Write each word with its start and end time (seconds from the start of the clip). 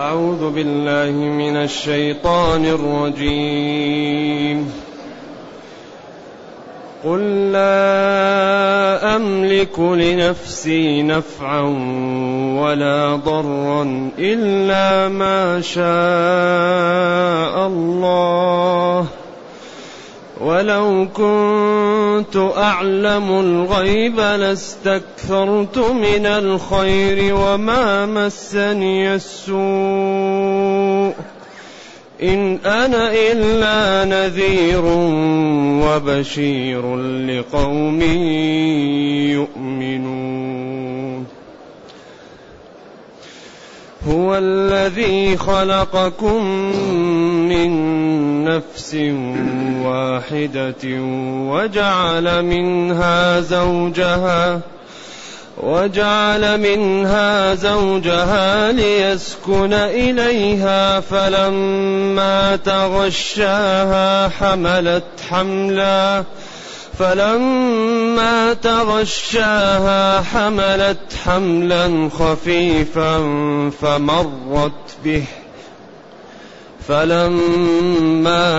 أعوذ 0.00 0.50
بالله 0.50 1.12
من 1.12 1.56
الشيطان 1.56 2.64
الرجيم. 2.64 4.72
قل 7.04 7.52
لا 7.52 9.16
أملك 9.16 9.78
لنفسي 9.78 11.02
نفعا 11.02 11.62
ولا 12.58 13.16
ضرا 13.16 14.10
إلا 14.18 15.08
ما 15.08 15.60
شاء 15.60 15.84
الله. 17.66 19.06
ولو 20.44 21.08
كنت 21.14 22.36
أعلم 22.56 23.40
الغيب 23.40 24.20
لاستكثرت 24.20 25.78
من 25.78 26.26
الخير 26.26 27.34
وما 27.34 28.06
مسني 28.06 29.14
السوء. 29.14 31.14
إن 32.22 32.58
أنا 32.66 33.14
إلا 33.14 34.04
نذير 34.04 34.82
وبشير 35.84 36.96
لقوم 36.96 38.02
يؤمنون. 38.02 39.53
هو 44.08 44.38
الذي 44.38 45.36
خلقكم 45.36 46.44
من 47.48 47.70
نفس 48.44 48.94
واحدة 49.84 50.84
وجعل 51.50 52.42
منها 52.42 53.40
زوجها 53.40 54.60
وجعل 55.62 56.60
منها 56.60 57.54
زوجها 57.54 58.72
ليسكن 58.72 59.72
إليها 59.72 61.00
فلما 61.00 62.56
تغشاها 62.56 64.28
حملت 64.28 65.04
حملا 65.30 66.24
فلما 66.98 68.54
تغشاها 68.54 70.20
حملت 70.20 70.98
حملا 71.24 72.10
خفيفا 72.18 73.18
فمرت 73.82 74.96
به. 75.04 75.24
فلما 76.88 78.52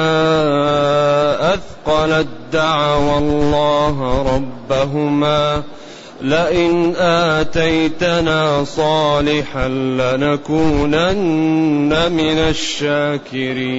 أثقلت 1.54 2.28
دعوا 2.54 3.18
الله 3.18 4.26
ربهما 4.36 5.64
لئن 6.22 6.96
آتيتنا 6.96 8.64
صالحا 8.64 9.68
لنكونن 9.68 11.32
من 12.12 12.38
الشاكرين. 12.50 13.76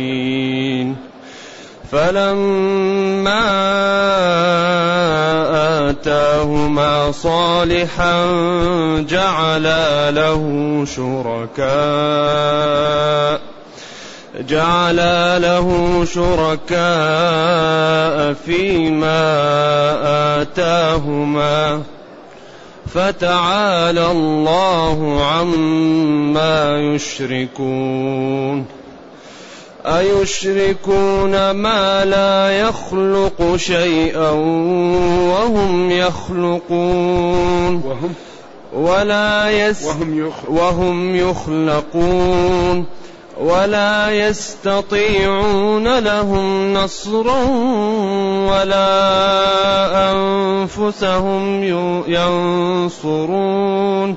فلما 1.92 3.46
آتاهما 5.90 7.12
صالحا 7.12 8.26
جعلا 9.08 10.10
له 10.10 10.84
شركاء 10.96 11.66
جعلا 14.48 15.38
له 15.38 16.04
شركاء 16.14 16.76
فيما 18.46 19.22
آتاهما 20.42 21.82
فتعالى 22.94 24.10
الله 24.10 25.24
عما 25.24 26.78
يشركون 26.78 28.66
أيشركون 29.86 31.50
ما 31.50 32.04
لا 32.04 32.50
يخلق 32.50 33.56
شيئا 33.56 34.30
وهم 35.30 35.90
يخلقون 35.90 37.82
وهم 37.84 38.14
ولا 38.74 39.50
يس 39.50 39.84
وهم, 39.84 40.32
وهم 40.48 41.16
يخلقون 41.16 42.86
ولا 43.40 44.10
يستطيعون 44.10 45.98
لهم 45.98 46.74
نصرا 46.74 47.44
ولا 48.50 50.12
أنفسهم 50.12 51.64
ينصرون 52.08 54.16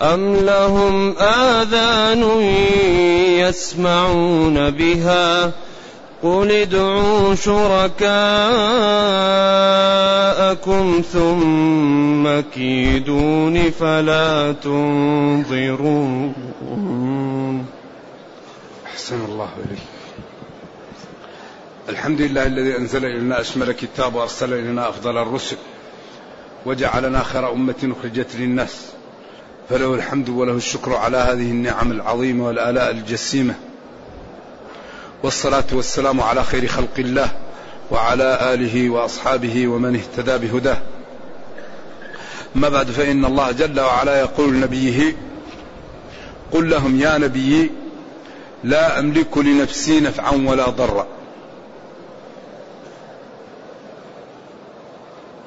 أم 0.00 0.36
لهم 0.36 1.14
آذان 1.18 2.22
يسمعون 3.38 4.70
بها 4.70 5.52
قل 6.22 6.52
ادعوا 6.52 7.34
شركاءكم 7.34 8.14
ثم 11.12 12.40
كيدون 12.54 13.70
فلا 13.70 14.52
تنظرون. 14.52 16.34
أحسن 18.86 19.24
الله 19.24 19.48
إليك. 19.66 19.78
الحمد 21.88 22.20
لله 22.20 22.46
الذي 22.46 22.76
أنزل 22.76 23.04
إلينا 23.04 23.40
أشمل 23.40 23.72
كتاب 23.72 24.14
وأرسل 24.14 24.52
إلينا 24.52 24.88
أفضل 24.88 25.18
الرسل 25.18 25.56
وجعلنا 26.66 27.22
خير 27.22 27.52
أمة 27.52 27.74
أخرجت 27.98 28.36
للناس. 28.36 28.93
فله 29.70 29.94
الحمد 29.94 30.28
وله 30.28 30.52
الشكر 30.52 30.96
على 30.96 31.16
هذه 31.16 31.50
النعم 31.50 31.90
العظيمة 31.90 32.46
والآلاء 32.46 32.90
الجسيمة. 32.90 33.54
والصلاة 35.22 35.64
والسلام 35.72 36.20
على 36.20 36.44
خير 36.44 36.66
خلق 36.66 36.98
الله 36.98 37.28
وعلى 37.90 38.54
آله 38.54 38.90
وأصحابه 38.90 39.68
ومن 39.68 39.96
اهتدى 39.96 40.46
بهداه. 40.46 40.76
أما 42.56 42.68
بعد 42.68 42.90
فإن 42.90 43.24
الله 43.24 43.52
جل 43.52 43.80
وعلا 43.80 44.20
يقول 44.20 44.54
لنبيه 44.54 45.16
قل 46.52 46.70
لهم 46.70 47.00
يا 47.00 47.18
نبي 47.18 47.70
لا 48.64 48.98
أملك 48.98 49.38
لنفسي 49.38 50.00
نفعا 50.00 50.44
ولا 50.46 50.70
ضرا. 50.70 51.06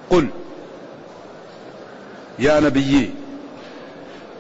قل 0.09 0.27
يا 2.39 2.59
نبي 2.59 3.12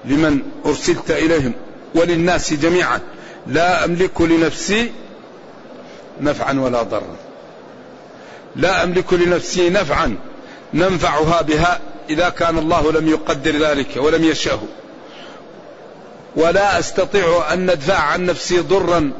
لمن 0.07 0.41
أرسلت 0.65 1.11
إليهم 1.11 1.53
وللناس 1.95 2.53
جميعا. 2.53 2.99
لا 3.47 3.85
أملك 3.85 4.21
لنفسي 4.21 4.91
نفعا 6.21 6.59
ولا 6.59 6.83
ضرا. 6.83 7.15
لا 8.55 8.83
أملك 8.83 9.13
لنفسي 9.13 9.69
نفعا 9.69 10.15
ننفعها 10.73 11.41
بها 11.41 11.79
إذا 12.09 12.29
كان 12.29 12.57
الله 12.57 12.91
لم 12.91 13.07
يقدر 13.07 13.51
ذلك 13.51 13.87
ولم 13.97 14.23
يشأه. 14.23 14.59
ولا 16.35 16.79
أستطيع 16.79 17.53
أن 17.53 17.71
ندفع 17.71 17.97
عن 17.97 18.25
نفسي 18.25 18.59
ضرا 18.59 19.11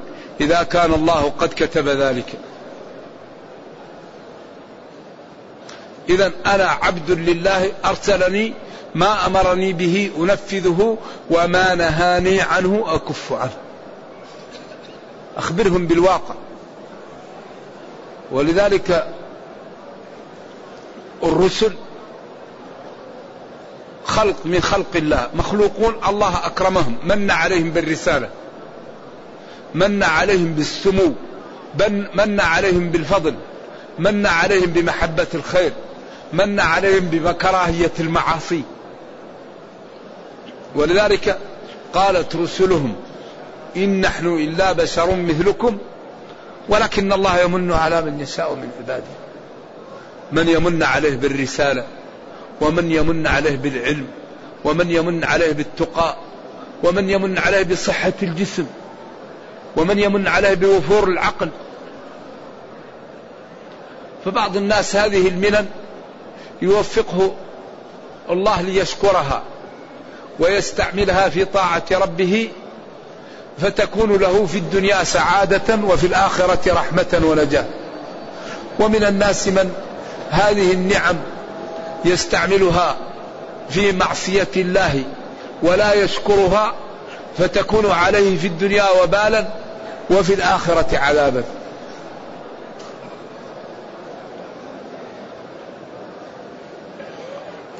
إذا 0.42 0.64
كان 0.64 0.94
الله 0.94 1.34
قد 1.40 1.50
كتب 1.50 1.88
ذلك. 1.88 2.34
اذا 6.10 6.32
أنا 6.46 6.64
عبد 6.64 7.12
لله 7.12 7.72
أرسلني 7.86 8.54
ما 8.96 9.26
أمرني 9.26 9.74
به 9.74 10.12
أنفذه 10.20 10.98
وما 11.30 11.76
نهاني 11.76 12.42
عنه 12.42 12.84
أكف 12.88 13.34
عنه. 13.34 13.58
أخبرهم 15.38 15.88
بالواقع. 15.88 16.36
ولذلك 18.32 19.14
الرسل 21.24 21.74
خلق 24.06 24.36
من 24.46 24.62
خلق 24.62 24.96
الله. 24.96 25.30
مخلوقون 25.36 25.96
الله 26.08 26.46
أكرمهم. 26.46 26.98
من 27.04 27.32
عليهم 27.32 27.72
بالرسالة. 27.72 28.30
من 29.76 30.04
عليهم 30.04 30.54
بالسمو. 30.54 31.14
من 32.16 32.40
عليهم 32.40 32.90
بالفضل. 32.90 33.36
من 34.00 34.26
عليهم 34.26 34.70
بمحبة 34.70 35.28
الخير. 35.34 35.72
من 36.34 36.60
عليهم 36.60 37.06
بكراهية 37.06 37.92
المعاصي. 38.00 38.64
ولذلك 40.78 41.38
قالت 41.94 42.36
رسلهم 42.36 42.96
إن 43.78 44.02
نحن 44.02 44.28
إلا 44.28 44.72
بشر 44.72 45.16
مثلكم 45.16 45.78
ولكن 46.70 47.14
الله 47.14 47.40
يمن 47.40 47.72
على 47.72 48.02
من 48.02 48.20
يشاء 48.20 48.56
من 48.56 48.70
عباده. 48.80 49.04
من 50.32 50.48
يمن 50.50 50.84
عليه 50.84 51.16
بالرسالة 51.16 51.86
ومن 52.62 52.92
يمن 52.92 53.28
عليه 53.28 53.56
بالعلم 53.56 54.08
ومن 54.64 54.92
يمن 54.92 55.24
عليه 55.24 55.52
بالتقى 55.52 56.16
ومن 56.84 57.10
يمن 57.10 57.38
عليه 57.38 57.64
بصحة 57.64 58.14
الجسم 58.24 58.66
ومن 59.76 60.00
يمن 60.00 60.28
عليه 60.28 60.54
بوفور 60.54 61.08
العقل. 61.08 61.50
فبعض 64.26 64.58
الناس 64.58 64.96
هذه 64.96 65.28
المنن 65.28 65.66
يوفقه 66.62 67.36
الله 68.30 68.62
ليشكرها. 68.62 69.44
ويستعملها 70.40 71.30
في 71.30 71.46
طاعة 71.46 71.84
ربه 71.92 72.50
فتكون 73.58 74.18
له 74.18 74.46
في 74.46 74.58
الدنيا 74.58 75.04
سعادة 75.04 75.76
وفي 75.84 76.08
الآخرة 76.08 76.74
رحمة 76.74 77.22
ونجاة. 77.24 77.66
ومن 78.80 79.04
الناس 79.04 79.48
من 79.48 79.72
هذه 80.30 80.72
النعم 80.72 81.16
يستعملها 82.06 82.96
في 83.70 83.92
معصية 83.92 84.48
الله 84.56 85.04
ولا 85.64 85.94
يشكرها 85.94 86.74
فتكون 87.38 87.92
عليه 87.92 88.38
في 88.38 88.48
الدنيا 88.48 88.86
وبالا 89.04 89.48
وفي 90.10 90.34
الآخرة 90.34 90.98
عذابا. 90.98 91.44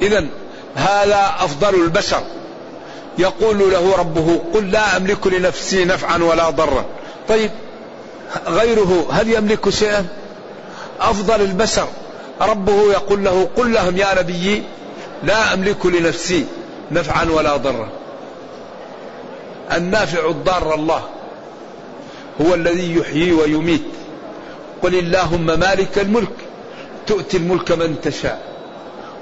إذا 0.02 0.26
هذا 0.74 1.34
أفضل 1.38 1.74
البشر. 1.74 2.22
يقول 3.18 3.58
له 3.58 3.96
ربه 3.96 4.40
قل 4.54 4.70
لا 4.70 4.96
أملك 4.96 5.26
لنفسي 5.26 5.84
نفعا 5.84 6.18
ولا 6.22 6.50
ضرا. 6.50 6.84
طيب 7.28 7.50
غيره 8.48 9.06
هل 9.10 9.32
يملك 9.34 9.68
شيئا؟ 9.68 10.06
أفضل 11.00 11.40
البشر. 11.40 11.88
ربه 12.40 12.92
يقول 12.92 13.24
له 13.24 13.48
قل 13.56 13.72
لهم 13.72 13.96
يا 13.96 14.20
نبي 14.20 14.62
لا 15.22 15.54
أملك 15.54 15.86
لنفسي 15.86 16.44
نفعا 16.90 17.24
ولا 17.30 17.56
ضرا. 17.56 17.88
النافع 19.72 20.30
الضار 20.30 20.74
الله 20.74 21.02
هو 22.40 22.54
الذي 22.54 22.96
يحيي 22.96 23.32
ويميت. 23.32 23.82
قل 24.82 24.94
اللهم 24.94 25.46
مالك 25.46 25.98
الملك 25.98 26.36
تؤتي 27.06 27.36
الملك 27.36 27.72
من 27.72 28.00
تشاء 28.00 28.42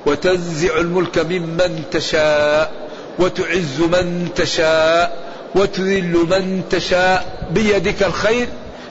وتنزع 0.06 0.76
الملك 0.78 1.18
ممن 1.18 1.82
تشاء. 1.90 2.85
وتعز 3.18 3.80
من 3.80 4.28
تشاء 4.36 5.26
وتذل 5.54 6.12
من 6.12 6.62
تشاء 6.70 7.48
بيدك 7.50 8.02
الخير 8.02 8.48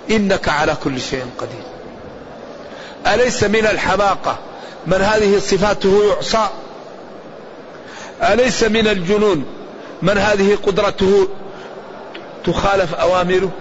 إنك 0.09 0.49
على 0.49 0.75
كل 0.83 1.01
شيء 1.01 1.25
قدير. 1.37 1.63
أليس 3.07 3.43
من 3.43 3.65
الحماقة؟ 3.65 4.37
من 4.87 5.01
هذه 5.01 5.39
صفاته 5.39 6.03
يعصى. 6.07 6.49
أليس 8.21 8.63
من 8.63 8.87
الجنون؟ 8.87 9.45
من 10.01 10.17
هذه 10.17 10.57
قدرته 10.65 11.27
تخالف 12.45 12.93
أوامره 12.93 13.51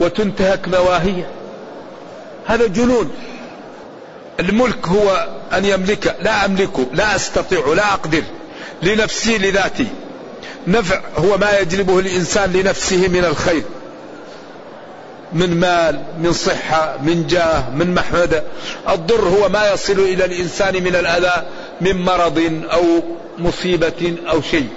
وتنتهك 0.00 0.68
نواهيه 0.68 1.30
هذا 2.46 2.66
جنون. 2.66 3.10
الملك 4.40 4.88
هو 4.88 5.28
أن 5.52 5.64
يملك. 5.64 6.16
لا 6.20 6.44
أملك 6.44 6.88
لا 6.92 7.16
أستطيع 7.16 7.66
لا 7.66 7.92
أقدر. 7.92 8.22
لنفسي 8.82 9.38
لذاتي 9.38 9.86
نفع 10.66 11.00
هو 11.16 11.38
ما 11.38 11.58
يجلبه 11.58 11.98
الإنسان 11.98 12.52
لنفسه 12.52 13.08
من 13.08 13.24
الخير. 13.24 13.62
من 15.32 15.60
مال 15.60 16.02
من 16.18 16.32
صحة 16.32 16.96
من 17.02 17.26
جاه 17.26 17.70
من 17.70 17.94
محمدة 17.94 18.42
الضر 18.88 19.28
هو 19.28 19.48
ما 19.48 19.72
يصل 19.72 19.92
إلى 19.92 20.24
الإنسان 20.24 20.74
من 20.74 20.96
الأذى 20.96 21.46
من 21.80 22.02
مرض 22.02 22.64
أو 22.72 22.82
مصيبة 23.38 24.16
أو 24.30 24.42
شيء. 24.42 24.68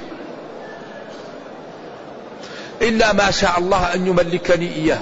إلا 2.82 3.14
ما 3.14 3.32
شاء 3.32 3.60
الله 3.60 3.94
أن 3.94 4.08
يملكني 4.08 4.76
إياه. 4.76 5.00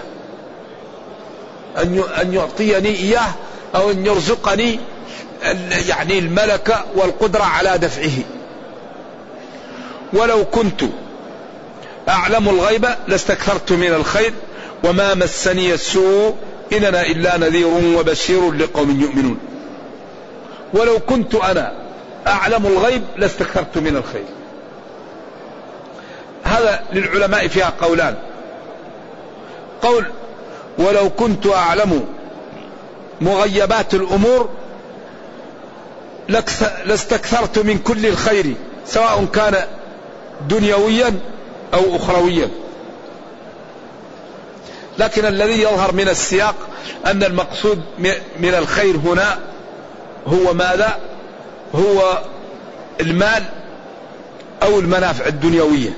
أن 2.21 2.33
يعطيني 2.33 2.89
إياه 2.89 3.31
أو 3.75 3.91
أن 3.91 4.05
يرزقني 4.05 4.79
يعني 5.87 6.19
الملكة 6.19 6.85
والقدرة 6.95 7.43
على 7.43 7.77
دفعه. 7.77 8.36
ولو 10.13 10.45
كنت 10.45 10.83
أعلم 12.09 12.49
الغيب 12.49 12.87
لاستكثرت 13.07 13.71
من 13.71 13.93
الخير 13.93 14.33
وما 14.83 15.13
مسني 15.13 15.73
السوء 15.73 16.35
إن 16.73 16.83
أنا 16.83 17.01
إلا 17.01 17.37
نذير 17.37 17.67
وبشير 17.67 18.51
لقوم 18.51 19.01
يؤمنون. 19.01 19.39
ولو 20.73 20.99
كنت 20.99 21.35
أنا 21.35 21.73
أعلم 22.27 22.65
الغيب 22.65 23.03
لاستكثرت 23.17 23.77
من 23.77 23.95
الخير. 23.95 24.25
هذا 26.43 26.83
للعلماء 26.93 27.47
فيها 27.47 27.73
قولان. 27.81 28.15
قول 29.81 30.05
ولو 30.77 31.09
كنت 31.09 31.47
أعلم 31.47 32.05
مغيبات 33.21 33.93
الأمور 33.93 34.49
لاستكثرت 36.85 37.59
من 37.59 37.77
كل 37.77 38.05
الخير 38.05 38.53
سواء 38.85 39.25
كان 39.33 39.55
دنيويا 40.49 41.19
أو 41.73 41.95
أخرويا. 41.95 42.49
لكن 44.97 45.25
الذي 45.25 45.61
يظهر 45.61 45.93
من 45.93 46.09
السياق 46.09 46.55
أن 47.05 47.23
المقصود 47.23 47.81
من 48.39 48.53
الخير 48.53 48.95
هنا 48.97 49.39
هو 50.27 50.53
ماذا؟ 50.53 50.99
هو 51.75 52.21
المال 53.01 53.43
أو 54.63 54.79
المنافع 54.79 55.25
الدنيوية. 55.25 55.89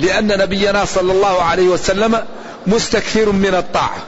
لأن 0.00 0.38
نبينا 0.38 0.84
صلى 0.84 1.12
الله 1.12 1.42
عليه 1.42 1.68
وسلم 1.68 2.24
مستكثر 2.66 3.32
من 3.32 3.54
الطاعة. 3.54 3.98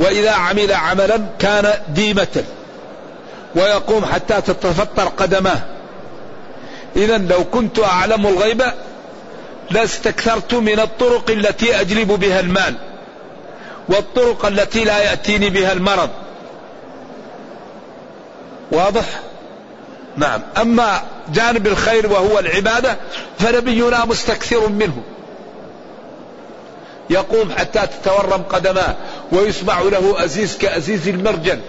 وإذا 0.00 0.30
عمل 0.30 0.72
عملا 0.72 1.20
كان 1.38 1.72
ديمة. 1.88 2.44
ويقوم 3.56 4.04
حتى 4.04 4.40
تتفطر 4.40 5.08
قدماه. 5.08 5.60
إذا 6.96 7.18
لو 7.18 7.44
كنت 7.44 7.78
أعلم 7.78 8.26
الغيب 8.26 8.62
لاستكثرت 9.70 10.54
من 10.54 10.80
الطرق 10.80 11.30
التي 11.30 11.80
أجلب 11.80 12.08
بها 12.08 12.40
المال 12.40 12.74
والطرق 13.88 14.46
التي 14.46 14.84
لا 14.84 14.98
يأتيني 14.98 15.50
بها 15.50 15.72
المرض. 15.72 16.10
واضح؟ 18.70 19.04
نعم. 20.16 20.40
أما 20.60 21.02
جانب 21.34 21.66
الخير 21.66 22.12
وهو 22.12 22.38
العبادة 22.38 22.96
فنبينا 23.38 24.04
مستكثر 24.04 24.68
منه. 24.68 25.02
يقوم 27.10 27.52
حتى 27.52 27.86
تتورم 27.86 28.42
قدماه 28.42 28.94
ويسمع 29.32 29.80
له 29.80 30.24
أزيز 30.24 30.58
كأزيز 30.58 31.08
المرجل. 31.08 31.60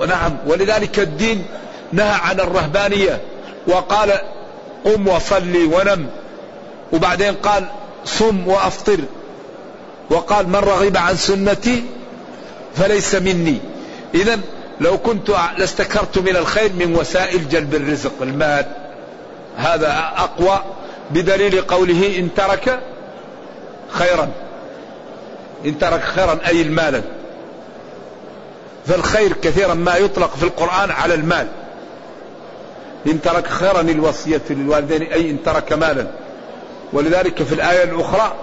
ونعم. 0.00 0.36
ولذلك 0.46 0.98
الدين 0.98 1.46
نهى 1.92 2.18
عن 2.22 2.40
الرهبانية. 2.40 3.20
وقال 3.66 4.12
قم 4.84 5.08
وصلي 5.08 5.64
ونم. 5.64 6.06
وبعدين 6.92 7.34
قال 7.34 7.64
صم 8.04 8.48
وأفطر. 8.48 8.98
وقال 10.10 10.48
من 10.48 10.56
رغب 10.56 10.96
عن 10.96 11.16
سنتي 11.16 11.84
فليس 12.76 13.14
مني. 13.14 13.58
إذا 14.14 14.40
لو 14.80 14.98
كنت 14.98 15.30
لاستكرت 15.58 16.18
من 16.18 16.36
الخير 16.36 16.72
من 16.72 16.96
وسائل 16.96 17.48
جلب 17.48 17.74
الرزق 17.74 18.22
المال. 18.22 18.66
هذا 19.56 20.12
أقوى 20.16 20.62
بدليل 21.10 21.60
قوله 21.60 22.18
إن 22.18 22.34
ترك 22.34 22.80
خيرا. 23.90 24.28
إن 25.64 25.78
ترك 25.78 26.02
خيرا 26.02 26.38
أي 26.46 26.62
المال 26.62 27.02
فالخير 28.86 29.32
كثيرا 29.32 29.74
ما 29.74 29.96
يطلق 29.96 30.36
في 30.36 30.42
القرآن 30.42 30.90
على 30.90 31.14
المال. 31.14 31.48
إن 33.06 33.20
ترك 33.20 33.46
خيرا 33.46 33.80
الوصية 33.80 34.42
للوالدين 34.50 35.02
أي 35.02 35.30
إن 35.30 35.42
ترك 35.42 35.72
مالا. 35.72 36.06
ولذلك 36.92 37.42
في 37.42 37.54
الآية 37.54 37.84
الأخرى 37.84 38.34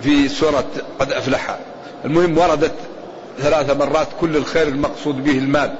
في 0.00 0.28
سورة 0.28 0.64
قد 0.98 1.12
أفلح. 1.12 1.58
المهم 2.04 2.38
وردت 2.38 2.74
ثلاث 3.38 3.70
مرات 3.70 4.08
كل 4.20 4.36
الخير 4.36 4.68
المقصود 4.68 5.24
به 5.24 5.38
المال. 5.38 5.74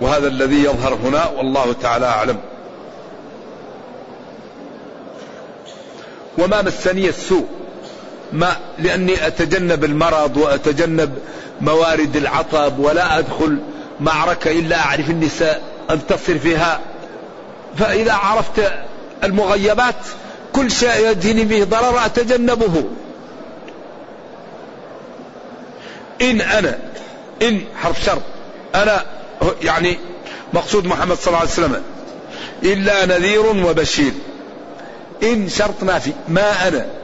وهذا 0.00 0.28
الذي 0.28 0.64
يظهر 0.64 0.94
هنا 0.94 1.28
والله 1.28 1.72
تعالى 1.72 2.06
أعلم. 2.06 2.36
وما 6.38 6.62
مسني 6.62 7.08
السوء؟ 7.08 7.46
ما 8.32 8.56
لأني 8.78 9.26
أتجنب 9.26 9.84
المرض 9.84 10.36
وأتجنب 10.36 11.18
موارد 11.60 12.16
العطب 12.16 12.78
ولا 12.78 13.18
أدخل 13.18 13.58
معركة 14.00 14.50
إلا 14.50 14.78
أعرف 14.78 15.10
أني 15.10 15.28
سأنتصر 15.28 16.38
فيها. 16.38 16.80
فإذا 17.78 18.12
عرفت 18.12 18.72
المغيبات 19.24 19.94
كل 20.52 20.70
شيء 20.70 21.10
يديني 21.10 21.44
به 21.44 21.64
ضرر 21.64 22.06
أتجنبه. 22.06 22.84
إن 26.22 26.40
أنا 26.40 26.78
إن 27.42 27.60
حرف 27.82 28.04
شرط 28.04 28.22
أنا 28.74 29.04
يعني 29.62 29.98
مقصود 30.52 30.86
محمد 30.86 31.16
صلى 31.16 31.26
الله 31.26 31.38
عليه 31.38 31.50
وسلم 31.50 31.82
إلا 32.62 33.06
نذير 33.06 33.46
وبشير. 33.46 34.12
إن 35.22 35.48
شرط 35.48 35.82
نافي 35.82 36.12
ما 36.28 36.68
أنا. 36.68 37.01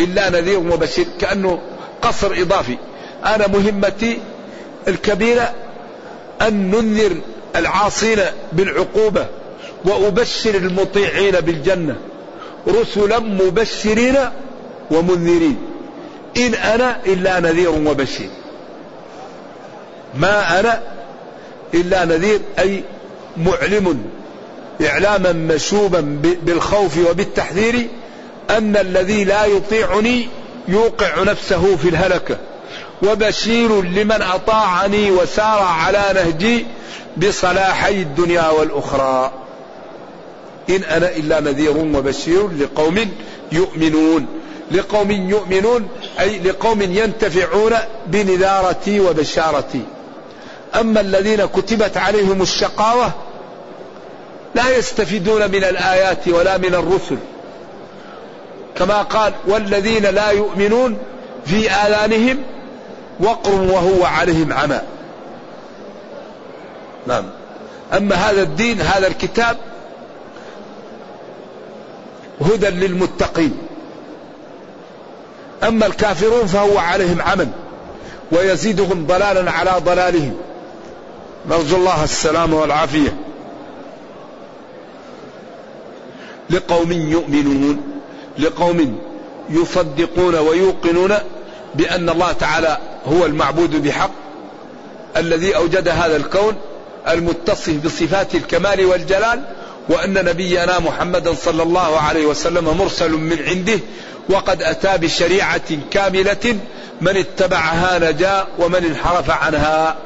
إلا 0.00 0.30
نذير 0.30 0.58
وبشير 0.58 1.06
كأنه 1.20 1.58
قصر 2.02 2.32
إضافي. 2.32 2.78
أنا 3.24 3.46
مهمتي 3.46 4.18
الكبيرة 4.88 5.54
أن 6.42 6.70
ننذر 6.70 7.16
العاصين 7.56 8.18
بالعقوبة 8.52 9.26
وأبشر 9.84 10.54
المطيعين 10.54 11.40
بالجنة 11.40 11.96
رسلا 12.68 13.18
مبشرين 13.18 14.16
ومنذرين. 14.90 15.56
إن 16.36 16.54
أنا 16.54 16.96
إلا 17.06 17.40
نذير 17.40 17.70
وبشير. 17.70 18.30
ما 20.14 20.60
أنا 20.60 20.80
إلا 21.74 22.04
نذير 22.04 22.40
أي 22.58 22.82
معلم 23.36 24.04
إعلاما 24.86 25.32
مشوبا 25.32 26.20
بالخوف 26.42 26.98
وبالتحذير 27.10 27.88
أن 28.50 28.76
الذي 28.76 29.24
لا 29.24 29.44
يطيعني 29.44 30.28
يوقع 30.68 31.22
نفسه 31.22 31.76
في 31.76 31.88
الهلكة. 31.88 32.36
وبشير 33.02 33.82
لمن 33.82 34.22
أطاعني 34.22 35.10
وسار 35.10 35.62
على 35.62 36.04
نهجي 36.14 36.66
بصلاحي 37.16 37.92
الدنيا 37.92 38.48
والأخرى. 38.48 39.32
إن 40.70 40.84
أنا 40.84 41.16
إلا 41.16 41.40
نذير 41.40 41.76
وبشير 41.76 42.48
لقوم 42.48 43.10
يؤمنون. 43.52 44.26
لقوم 44.70 45.10
يؤمنون 45.10 45.88
أي 46.20 46.38
لقوم 46.38 46.82
ينتفعون 46.82 47.72
بنذارتي 48.06 49.00
وبشارتي. 49.00 49.82
أما 50.74 51.00
الذين 51.00 51.46
كتبت 51.46 51.96
عليهم 51.96 52.42
الشقاوة 52.42 53.10
لا 54.54 54.78
يستفيدون 54.78 55.50
من 55.50 55.64
الآيات 55.64 56.28
ولا 56.28 56.58
من 56.58 56.74
الرسل. 56.74 57.16
كما 58.78 59.02
قال 59.02 59.32
والذين 59.46 60.02
لا 60.02 60.30
يؤمنون 60.30 60.98
في 61.46 61.70
آذانهم 61.70 62.42
وقر 63.20 63.60
وهو 63.60 64.04
عليهم 64.04 64.52
عمى. 64.52 64.80
نعم. 67.06 67.24
أما 67.92 68.14
هذا 68.14 68.42
الدين 68.42 68.80
هذا 68.80 69.06
الكتاب 69.06 69.56
هدى 72.40 72.66
للمتقين. 72.66 73.58
أما 75.62 75.86
الكافرون 75.86 76.46
فهو 76.46 76.78
عليهم 76.78 77.22
عمى 77.22 77.46
ويزيدهم 78.32 79.06
ضلالا 79.06 79.50
على 79.50 79.72
ضلالهم. 79.78 80.36
نرجو 81.50 81.76
الله 81.76 82.04
السلامة 82.04 82.60
والعافية. 82.60 83.16
لقوم 86.50 86.92
يؤمنون. 86.92 87.95
لقوم 88.38 88.98
يصدقون 89.50 90.34
ويوقنون 90.34 91.14
بأن 91.74 92.08
الله 92.08 92.32
تعالى 92.32 92.78
هو 93.06 93.26
المعبود 93.26 93.82
بحق 93.82 94.10
الذي 95.16 95.56
أوجد 95.56 95.88
هذا 95.88 96.16
الكون 96.16 96.56
المتصف 97.08 97.84
بصفات 97.84 98.34
الكمال 98.34 98.86
والجلال 98.86 99.42
وأن 99.88 100.24
نبينا 100.24 100.78
محمدا 100.78 101.34
صلى 101.34 101.62
الله 101.62 102.00
عليه 102.00 102.26
وسلم 102.26 102.64
مرسل 102.78 103.10
من 103.10 103.38
عنده 103.48 103.78
وقد 104.28 104.62
أتى 104.62 104.98
بشريعة 104.98 105.78
كاملة 105.90 106.58
من 107.00 107.16
اتبعها 107.16 108.10
نجا 108.10 108.46
ومن 108.58 108.84
انحرف 108.84 109.30
عنها 109.30 109.96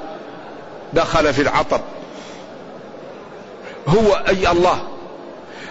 دخل 0.93 1.35
في 1.35 1.43
العطب. 1.43 1.81
هو 3.89 4.23
أي 4.29 4.51
الله 4.51 4.83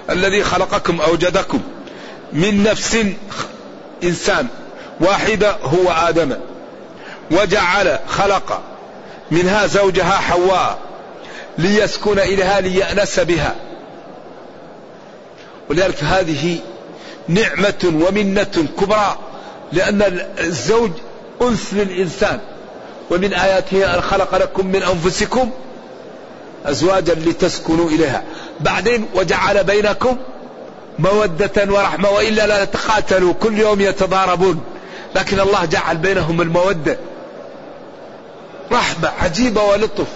الذي 0.09 0.43
خلقكم 0.43 1.01
أوجدكم. 1.01 1.61
من 2.33 2.63
نفس 2.63 2.97
إنسان 4.03 4.47
واحدة 4.99 5.51
هو 5.51 5.91
آدم 5.91 6.33
وجعل 7.31 7.99
خلق 8.07 8.61
منها 9.31 9.67
زوجها 9.67 10.11
حواء 10.11 10.79
ليسكن 11.57 12.19
إليها 12.19 12.61
ليأنس 12.61 13.19
بها. 13.19 13.55
ولذلك 15.69 16.03
هذه 16.03 16.57
نعمة 17.27 18.03
ومنة 18.07 18.67
كبرى 18.79 19.17
لأن 19.71 20.27
الزوج 20.39 20.91
أنس 21.41 21.73
للإنسان 21.73 22.39
ومن 23.11 23.33
آياته 23.33 23.95
أن 23.95 24.01
خلق 24.01 24.35
لكم 24.35 24.67
من 24.67 24.83
أنفسكم 24.83 25.51
أزواجا 26.65 27.13
لتسكنوا 27.13 27.89
إليها. 27.89 28.23
بعدين 28.59 29.05
وجعل 29.15 29.63
بينكم 29.63 30.17
مودة 30.99 31.73
ورحمة 31.73 32.09
وإلا 32.09 32.47
لا 32.47 32.65
تقاتلوا 32.65 33.33
كل 33.33 33.57
يوم 33.57 33.81
يتضاربون. 33.81 34.63
لكن 35.15 35.39
الله 35.39 35.65
جعل 35.65 35.97
بينهم 35.97 36.41
المودة. 36.41 36.97
رحمة 38.71 39.11
عجيبة 39.21 39.63
ولطف. 39.63 40.07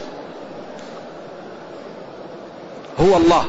هو 3.00 3.18
الله 3.18 3.46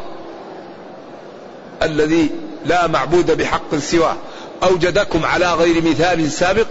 الذي 1.83 2.31
لا 2.65 2.87
معبود 2.87 3.31
بحق 3.31 3.77
سواه. 3.77 4.17
أوجدكم 4.63 5.25
على 5.25 5.53
غير 5.55 5.83
مثال 5.83 6.31
سابق 6.31 6.67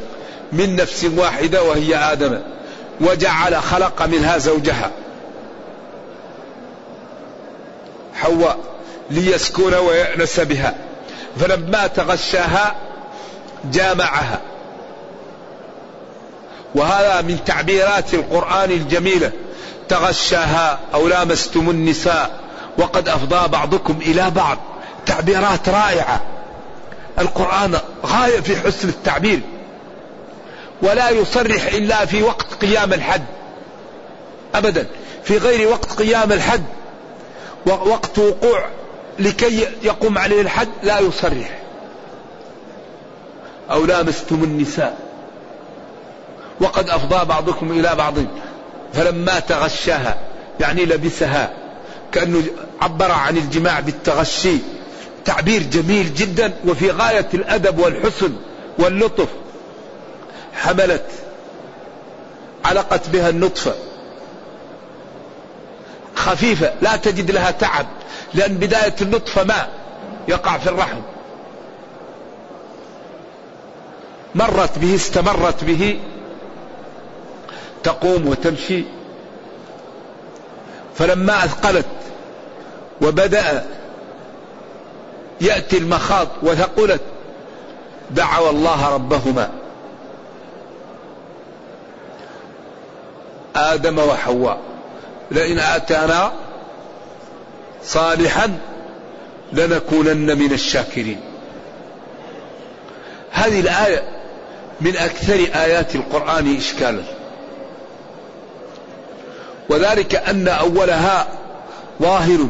من 0.51 0.75
نفس 0.75 1.05
واحدة 1.17 1.63
وهي 1.63 1.95
آدم 1.95 2.39
وجعل 3.01 3.55
خلق 3.55 4.01
منها 4.01 4.37
زوجها. 4.37 4.91
حواء 8.13 8.72
ليسكن 9.13 9.73
ويأنس 9.73 10.39
بها. 10.39 10.75
فلما 11.39 11.87
تغشاها 11.87 12.75
جامعها. 13.71 14.41
وهذا 16.75 17.21
من 17.21 17.39
تعبيرات 17.45 18.13
القرآن 18.13 18.71
الجميلة. 18.71 19.31
تغشاها 19.89 20.79
أو 20.93 21.07
لامستم 21.07 21.69
النساء. 21.69 22.39
وقد 22.77 23.09
أفضى 23.09 23.47
بعضكم 23.47 23.99
إلى 24.01 24.29
بعض. 24.29 24.57
تعبيرات 25.05 25.69
رائعة. 25.69 26.21
القرآن 27.19 27.79
غاية 28.05 28.39
في 28.39 28.57
حسن 28.57 28.89
التعبير. 28.89 29.39
ولا 30.81 31.09
يصرح 31.09 31.65
إلا 31.65 32.05
في 32.05 32.23
وقت 32.23 32.53
قيام 32.61 32.93
الحد. 32.93 33.23
أبدا. 34.55 34.85
في 35.23 35.37
غير 35.37 35.67
وقت 35.67 35.91
قيام 35.93 36.31
الحد. 36.31 36.63
وقت 37.65 38.19
وقوع 38.19 38.65
لكي 39.19 39.67
يقوم 39.83 40.17
عليه 40.17 40.41
الحد 40.41 40.67
لا 40.83 40.99
يصرح. 40.99 41.59
أو 43.71 43.85
لامستم 43.85 44.43
النساء. 44.43 44.97
وقد 46.61 46.89
أفضى 46.89 47.25
بعضكم 47.25 47.71
إلى 47.71 47.95
بعض 47.95 48.13
فلما 48.93 49.39
تغشاها 49.39 50.17
يعني 50.59 50.85
لبسها 50.85 51.53
كأنه 52.11 52.43
عبر 52.81 53.11
عن 53.11 53.37
الجماع 53.37 53.79
بالتغشي. 53.79 54.57
تعبير 55.25 55.63
جميل 55.63 56.13
جدا 56.13 56.53
وفي 56.67 56.91
غاية 56.91 57.27
الأدب 57.33 57.79
والحسن 57.79 58.33
واللطف. 58.79 59.27
حملت 60.53 61.05
علقت 62.65 63.09
بها 63.09 63.29
النطفة. 63.29 63.73
خفيفة 66.23 66.73
لا 66.81 66.95
تجد 66.95 67.31
لها 67.31 67.51
تعب 67.51 67.85
لأن 68.33 68.53
بداية 68.53 68.95
النطفة 69.01 69.43
ماء 69.43 69.69
يقع 70.27 70.57
في 70.57 70.69
الرحم. 70.69 70.99
مرت 74.35 74.79
به 74.79 74.95
استمرت 74.95 75.63
به 75.63 75.99
تقوم 77.83 78.27
وتمشي. 78.27 78.83
فلما 80.95 81.45
أثقلت 81.45 81.85
وبدأ 83.01 83.65
يأتي 85.41 85.77
المخاض 85.77 86.27
وثقلت 86.43 87.01
دعوا 88.11 88.49
الله 88.49 88.89
ربهما. 88.89 89.49
آدم 93.55 93.99
وحواء. 93.99 94.72
لئن 95.33 95.59
آتانا 95.59 96.31
صالحا 97.85 98.57
لنكونن 99.53 100.37
من 100.37 100.53
الشاكرين. 100.53 101.19
هذه 103.31 103.59
الآية 103.59 104.03
من 104.81 104.97
أكثر 104.97 105.47
آيات 105.55 105.95
القرآن 105.95 106.55
إشكالا. 106.57 107.03
وذلك 109.69 110.15
أن 110.15 110.47
أولها 110.47 111.27
ظاهر 112.01 112.47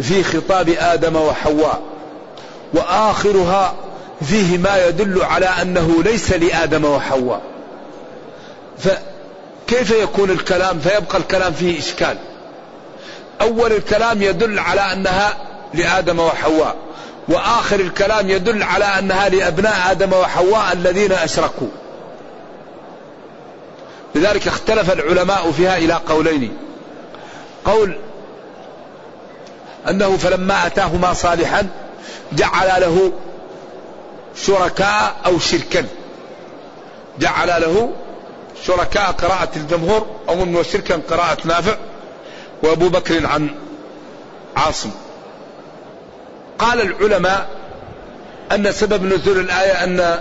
في 0.00 0.24
خطاب 0.24 0.68
آدم 0.78 1.16
وحواء 1.16 1.82
وآخرها 2.74 3.74
فيه 4.28 4.58
ما 4.58 4.86
يدل 4.86 5.22
على 5.22 5.46
أنه 5.46 6.02
ليس 6.02 6.32
لآدم 6.32 6.84
وحواء. 6.84 7.42
فكيف 9.66 9.90
يكون 9.90 10.30
الكلام؟ 10.30 10.78
فيبقى 10.78 11.18
الكلام 11.18 11.52
فيه 11.52 11.78
إشكال. 11.78 12.18
أول 13.40 13.72
الكلام 13.72 14.22
يدل 14.22 14.58
على 14.58 14.80
أنها 14.80 15.36
لآدم 15.74 16.20
وحواء 16.20 16.76
وآخر 17.28 17.80
الكلام 17.80 18.30
يدل 18.30 18.62
على 18.62 18.84
أنها 18.84 19.28
لأبناء 19.28 19.90
آدم 19.90 20.12
وحواء 20.12 20.72
الذين 20.72 21.12
أشركوا. 21.12 21.68
لذلك 24.14 24.48
اختلف 24.48 24.92
العلماء 24.92 25.50
فيها 25.50 25.76
إلى 25.76 25.92
قولين. 25.94 26.56
قول 27.64 27.98
أنه 29.88 30.16
فلما 30.16 30.66
أتاهما 30.66 31.12
صالحا 31.12 31.68
جعل 32.32 32.80
له 32.80 33.12
شركاء 34.36 35.16
أو 35.26 35.38
شركا. 35.38 35.86
جعل 37.18 37.48
له 37.48 37.92
شركاء 38.64 39.12
قراءة 39.12 39.50
الجمهور 39.56 40.06
أظن 40.28 40.56
وشركا 40.56 41.00
قراءة 41.10 41.38
نافع. 41.44 41.76
وأبو 42.62 42.88
بكر 42.88 43.26
عن 43.26 43.50
عاصم. 44.56 44.90
قال 46.58 46.80
العلماء 46.80 47.48
أن 48.52 48.72
سبب 48.72 49.04
نزول 49.04 49.38
الآية 49.40 49.84
أن 49.84 50.20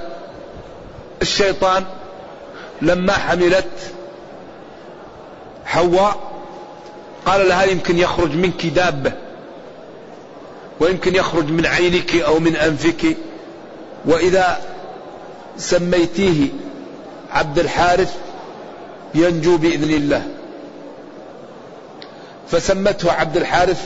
الشيطان 1.22 1.86
لما 2.82 3.13
حملت 3.13 3.72
حواء 5.65 6.32
قال 7.25 7.50
لها 7.50 7.63
يمكن 7.63 7.98
يخرج 7.98 8.36
منك 8.36 8.65
دابة 8.65 9.12
ويمكن 10.80 11.15
يخرج 11.15 11.50
من 11.51 11.65
عينك 11.65 12.15
أو 12.15 12.39
من 12.39 12.56
أنفك 12.56 13.18
وإذا 14.06 14.62
سميتيه 15.58 16.50
عبد 17.36 17.60
الحارث 17.60 18.15
ينجو 19.15 19.58
بإذن 19.58 19.89
الله. 19.89 20.24
فسمته 22.51 23.12
عبد 23.12 23.38
الحارث 23.38 23.82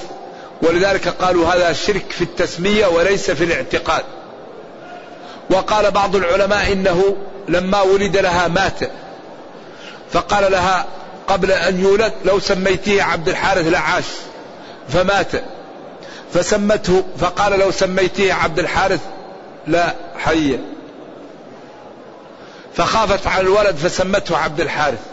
ولذلك 0.62 1.08
قالوا 1.08 1.48
هذا 1.48 1.74
شرك 1.74 2.06
في 2.10 2.22
التسمية 2.22 2.86
وليس 2.86 3.32
في 3.32 3.44
الاعتقاد. 3.44 4.03
وقال 5.50 5.91
بعض 5.91 6.15
العلماء 6.15 6.72
إنه 6.72 7.15
لما 7.48 7.82
ولد 7.82 8.18
لها 8.18 8.48
مات. 8.48 8.79
فقال 10.12 10.51
لها 10.51 10.86
قبل 11.27 11.51
أن 11.51 11.79
يولد 11.79 12.13
لو 12.25 12.39
سميتيه 12.39 13.03
عبد 13.03 13.29
الحارث 13.29 13.68
لعاش 13.68 14.06
فمات. 14.89 15.32
فسمته 16.34 17.03
فقال 17.20 17.59
لو 17.59 17.72
سميتيه 17.72 18.33
عبد 18.33 18.59
الحارث 18.59 19.00
لا 19.68 19.96
حي. 20.18 20.59
فخافت 22.74 23.27
على 23.27 23.42
الولد 23.42 23.75
فسمته 23.75 24.38
عبد 24.38 24.62
الحارث. 24.62 25.05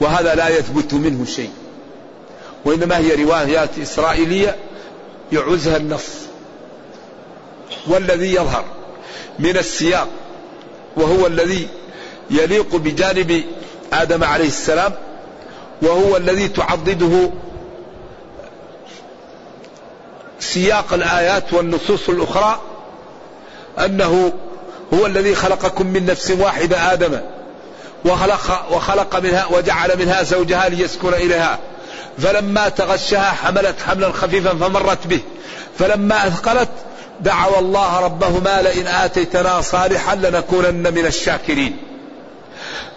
وهذا 0.00 0.34
لا 0.34 0.48
يثبت 0.48 0.94
منه 0.94 1.24
شيء. 1.24 1.50
وإنما 2.64 2.98
هي 2.98 3.24
روايات 3.24 3.78
إسرائيلية 3.78 4.56
يعوزها 5.32 5.76
النص. 5.76 6.08
والذي 7.86 8.34
يظهر 8.34 8.64
من 9.38 9.56
السياق 9.56 10.08
وهو 10.96 11.26
الذي 11.26 11.68
يليق 12.30 12.76
بجانب 12.76 13.44
آدم 13.92 14.24
عليه 14.24 14.46
السلام 14.46 14.92
وهو 15.82 16.16
الذي 16.16 16.48
تعضده 16.48 17.30
سياق 20.40 20.94
الآيات 20.94 21.52
والنصوص 21.52 22.08
الأخرى 22.08 22.60
أنه 23.78 24.32
هو 24.94 25.06
الذي 25.06 25.34
خلقكم 25.34 25.86
من 25.86 26.06
نفس 26.06 26.30
واحدة 26.30 26.92
آدم 26.92 27.20
وخلق, 28.04 28.66
وخلق 28.70 29.16
منها 29.16 29.46
وجعل 29.50 29.98
منها 29.98 30.22
زوجها 30.22 30.68
ليسكن 30.68 31.14
إليها. 31.14 31.58
فلما 32.18 32.68
تغشها 32.68 33.30
حملت 33.30 33.74
حملا 33.86 34.12
خفيفا 34.12 34.50
فمرت 34.50 35.06
به. 35.06 35.20
فلما 35.78 36.26
أثقلت 36.26 36.68
دعوا 37.20 37.58
الله 37.58 38.00
ربهما 38.00 38.62
لئن 38.62 38.86
آتيتنا 38.86 39.60
صالحا 39.60 40.14
لنكونن 40.14 40.94
من 40.94 41.06
الشاكرين. 41.06 41.76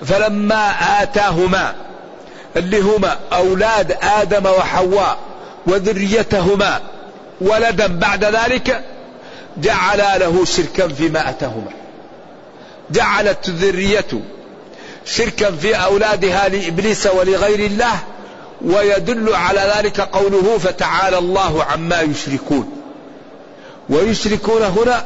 فلما 0.06 0.72
آتاهما 1.02 1.76
اللي 2.56 2.80
هما 2.80 3.18
أولاد 3.34 3.98
آدم 4.02 4.46
وحواء 4.46 5.18
وذريتهما 5.68 6.80
ولدا 7.42 7.88
بعد 7.88 8.26
ذلك 8.26 8.84
جعل 9.62 9.98
له 9.98 10.46
شركا 10.46 10.88
فيما 10.88 11.30
أتاهما. 11.30 11.72
جعلت 12.92 13.50
ذريته 13.50 14.22
شركا 15.06 15.52
في 15.52 15.76
أولادها 15.76 16.50
لإبليس 16.50 17.08
ولغير 17.08 17.60
الله 17.60 18.00
ويدل 18.62 19.36
على 19.36 19.74
ذلك 19.78 20.02
قوله 20.02 20.58
فتعالى 20.58 21.18
الله 21.18 21.64
عما 21.64 22.02
يشركون 22.02 22.82
ويشركون 23.90 24.62
هنا 24.62 25.06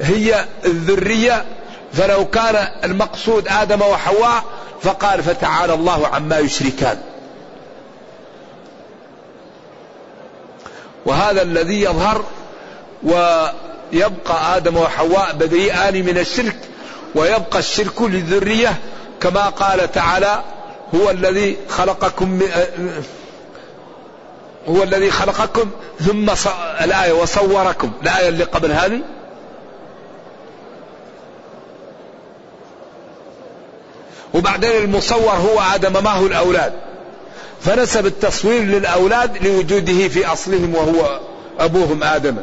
هي 0.00 0.44
الذرية 0.64 1.44
فلو 1.92 2.24
كان 2.24 2.68
المقصود 2.84 3.48
آدم 3.48 3.82
وحواء 3.82 4.44
فقال 4.82 5.22
فتعالى 5.22 5.74
الله 5.74 6.06
عما 6.06 6.38
يشركان 6.38 6.98
وهذا 11.06 11.42
الذي 11.42 11.82
يظهر 11.82 12.24
ويبقى 13.92 14.56
آدم 14.56 14.76
وحواء 14.76 15.34
بريئان 15.34 15.94
من 16.04 16.18
الشرك 16.18 16.56
ويبقى 17.14 17.58
الشرك 17.58 18.02
للذرية 18.02 18.76
كما 19.20 19.48
قال 19.48 19.92
تعالى 19.92 20.42
هو 20.94 21.10
الذي 21.10 21.56
خلقكم 21.68 22.28
من 22.28 22.48
هو 24.68 24.82
الذي 24.82 25.10
خلقكم 25.10 25.70
ثم 26.00 26.30
الآية 26.84 27.12
وصوركم. 27.12 27.92
الآية 28.02 28.28
اللي 28.28 28.44
قبل 28.44 28.72
هذه؟ 28.72 29.00
وبعدين 34.34 34.70
المصور 34.70 35.30
هو 35.32 35.60
آدم 35.74 36.04
ما 36.04 36.10
هو 36.10 36.26
الأولاد؟ 36.26 36.72
فنسب 37.60 38.06
التصوير 38.06 38.62
للأولاد 38.62 39.46
لوجوده 39.46 40.08
في 40.08 40.26
أصلهم 40.26 40.74
وهو 40.74 41.20
أبوهم 41.58 42.02
آدم. 42.04 42.36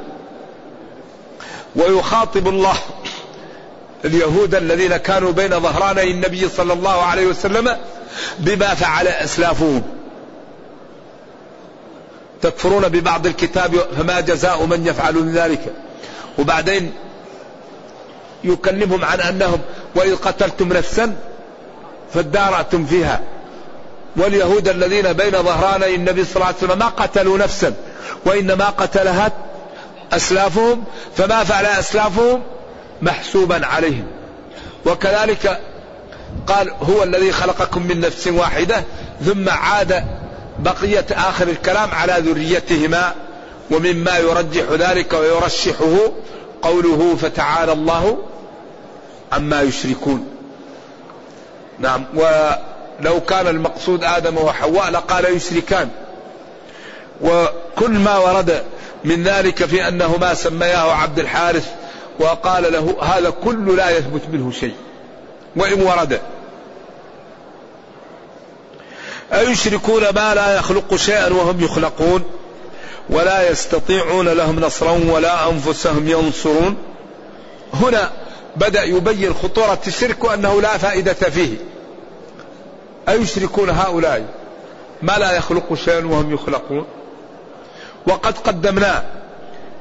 ويخاطب 1.76 2.48
الله 2.48 2.78
اليهود 4.06 4.56
الذين 4.56 4.98
كانوا 4.98 5.32
بين 5.32 5.60
ظهراني 5.60 6.12
النبي 6.12 6.50
صلى 6.50 6.74
الله 6.74 7.02
عليه 7.02 7.26
وسلم 7.26 7.78
بما 8.40 8.76
فعل 8.76 9.08
أسلافهم. 9.08 9.82
تكفرون 12.42 12.88
ببعض 12.88 13.28
الكتاب 13.28 13.76
فما 13.98 14.20
جزاء 14.20 14.66
من 14.66 14.88
يفعل 14.88 15.32
ذلك. 15.32 15.74
وبعدين 16.40 16.94
يكلمهم 18.44 19.06
عن 19.06 19.20
أنهم 19.20 19.60
وإذ 19.96 20.16
قتلتم 20.16 20.74
نفسا 20.74 21.16
فادارأتم 22.14 22.86
فيها. 22.86 23.22
واليهود 24.18 24.68
الذين 24.68 25.14
بين 25.14 25.32
ظهراني 25.32 25.96
النبي 25.96 26.26
صلى 26.26 26.36
الله 26.36 26.46
عليه 26.46 26.58
وسلم 26.58 26.80
ما 26.80 26.88
قتلوا 26.88 27.38
نفسا 27.38 27.74
وإنما 28.26 28.66
قتلها 28.66 29.32
أسلافهم 30.14 30.84
فما 31.18 31.44
فعل 31.44 31.66
أسلافهم؟ 31.66 32.42
محسوبا 33.02 33.66
عليهم. 33.66 34.08
وكذلك 34.86 35.60
قال 36.48 36.72
هو 36.82 37.04
الذي 37.04 37.32
خلقكم 37.32 37.88
من 37.88 38.00
نفس 38.00 38.28
واحدة 38.28 38.84
ثم 39.26 39.50
عاد 39.50 40.04
بقية 40.60 41.06
آخر 41.12 41.48
الكلام 41.48 41.90
على 41.92 42.14
ذريتهما 42.20 43.14
ومما 43.72 44.18
يرجح 44.18 44.64
ذلك 44.72 45.14
ويرشحه 45.14 46.12
قوله 46.62 47.16
فتعالى 47.22 47.72
الله 47.72 48.18
عما 49.32 49.62
يشركون 49.62 50.28
نعم. 51.80 52.06
ولو 52.14 53.22
كان 53.22 53.48
المقصود 53.48 54.04
آدم 54.04 54.38
وحواء 54.38 54.90
لقال 54.90 55.36
يشركان. 55.36 55.90
و 57.22 57.46
كل 57.76 57.92
ما 57.92 58.18
ورد 58.18 58.64
من 59.06 59.24
ذلك 59.24 59.66
في 59.66 59.88
أنه 59.88 60.18
ما 60.18 60.34
سمياه 60.34 60.92
عبد 60.92 61.20
الحارث 61.20 61.72
وقال 62.20 62.74
له 62.74 62.96
هذا 63.02 63.30
كل 63.30 63.76
لا 63.78 63.90
يثبت 63.90 64.22
منه 64.32 64.52
شيء 64.52 64.74
وإن 65.56 65.82
ورد. 65.82 66.22
أيشركون 69.34 70.04
ما 70.04 70.34
لا 70.36 70.56
يخلق 70.56 70.96
شيئا 70.96 71.34
وهم 71.34 71.64
يخلقون 71.64 72.24
ولا 73.10 73.50
يستطيعون 73.50 74.30
لهم 74.30 74.60
نصرا 74.60 75.00
ولا 75.10 75.50
أنفسهم 75.50 76.08
ينصرون. 76.08 76.78
هنا 77.74 78.12
بدأ 78.56 78.84
يبين 78.84 79.34
خطورة 79.34 79.80
الشرك 79.88 80.24
وأنه 80.24 80.62
لا 80.62 80.78
فائدة 80.78 81.14
فيه. 81.14 81.58
أيشركون 83.10 83.70
هؤلاء 83.70 84.26
ما 85.02 85.18
لا 85.18 85.32
يخلق 85.32 85.74
شيئا 85.74 86.06
وهم 86.06 86.34
يخلقون؟ 86.34 86.86
وقد 88.08 88.38
قدمنا 88.38 89.04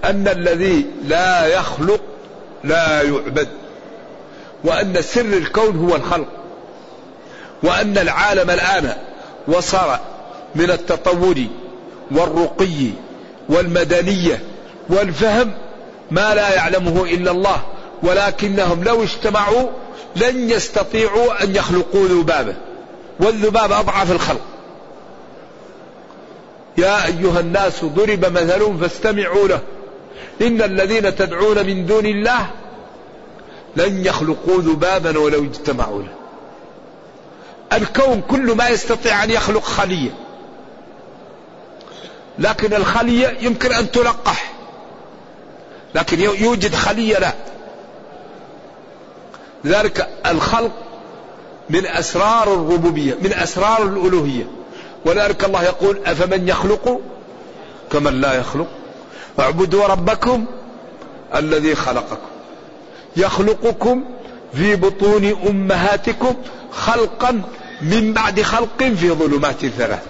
أن 0.04 0.28
الذي 0.28 0.86
لا 1.04 1.46
يخلق 1.46 2.00
لا 2.64 3.02
يعبد 3.02 3.48
وأن 4.64 5.02
سر 5.02 5.20
الكون 5.20 5.76
هو 5.76 5.96
الخلق 5.96 6.28
وأن 7.62 7.98
العالم 7.98 8.50
الآن 8.50 8.92
وصل 9.48 9.96
من 10.54 10.70
التطور 10.70 11.44
والرقي 12.10 12.90
والمدنية 13.48 14.42
والفهم 14.88 15.52
ما 16.10 16.34
لا 16.34 16.54
يعلمه 16.54 17.04
إلا 17.04 17.30
الله 17.30 17.62
ولكنهم 18.02 18.84
لو 18.84 19.02
اجتمعوا 19.02 19.68
لن 20.16 20.50
يستطيعوا 20.50 21.44
أن 21.44 21.56
يخلقوا 21.56 22.08
ذبابة 22.08 22.54
والذباب 23.20 23.72
أضعف 23.72 24.12
الخلق. 24.12 24.40
يا 26.78 27.06
أيها 27.06 27.40
الناس 27.40 27.84
ضرب 27.84 28.24
مثل 28.24 28.78
فاستمعوا 28.80 29.48
له. 29.48 29.60
إن 30.42 30.62
الذين 30.62 31.16
تدعون 31.16 31.66
من 31.66 31.86
دون 31.86 32.06
الله 32.06 32.46
لن 33.76 34.06
يخلقوا 34.06 34.62
ذبابا 34.62 35.18
ولو 35.18 35.44
اجتمعوا 35.44 36.02
له. 36.02 36.14
الكون 37.72 38.22
كل 38.30 38.56
ما 38.56 38.68
يستطيع 38.68 39.24
أن 39.24 39.30
يخلق 39.30 39.62
خلية. 39.62 40.10
لكن 42.38 42.74
الخلية 42.74 43.36
يمكن 43.40 43.72
أن 43.72 43.90
تلقح. 43.90 44.52
لكن 45.94 46.20
يوجد 46.20 46.74
خلية 46.74 47.18
لا. 47.18 47.32
لذلك 49.64 50.08
الخلق 50.26 50.72
من 51.70 51.86
أسرار 51.86 52.54
الربوبية 52.54 53.14
من 53.22 53.32
أسرار 53.32 53.82
الألوهية. 53.82 54.46
ولذلك 55.04 55.44
الله 55.44 55.62
يقول 55.62 56.00
أفمن 56.06 56.48
يخلق 56.48 57.00
كمن 57.92 58.20
لا 58.20 58.32
يخلق. 58.32 58.66
اعبدوا 59.40 59.86
ربكم 59.86 60.44
الذي 61.34 61.74
خلقكم. 61.74 62.28
يخلقكم 63.16 64.04
في 64.54 64.76
بطون 64.76 65.36
أمهاتكم 65.48 66.34
خلقا 66.72 67.42
من 67.82 68.12
بعد 68.12 68.42
خلق 68.42 68.82
في 68.82 69.10
ظلمات 69.10 69.66
ثلاث. 69.66 70.02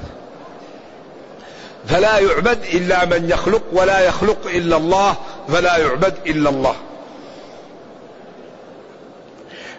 فلا 1.86 2.18
يعبد 2.18 2.58
إلا 2.72 3.04
من 3.04 3.30
يخلق 3.30 3.62
ولا 3.72 4.00
يخلق 4.00 4.38
إلا 4.46 4.76
الله 4.76 5.14
فلا 5.48 5.76
يعبد 5.76 6.14
إلا 6.26 6.50
الله. 6.50 6.74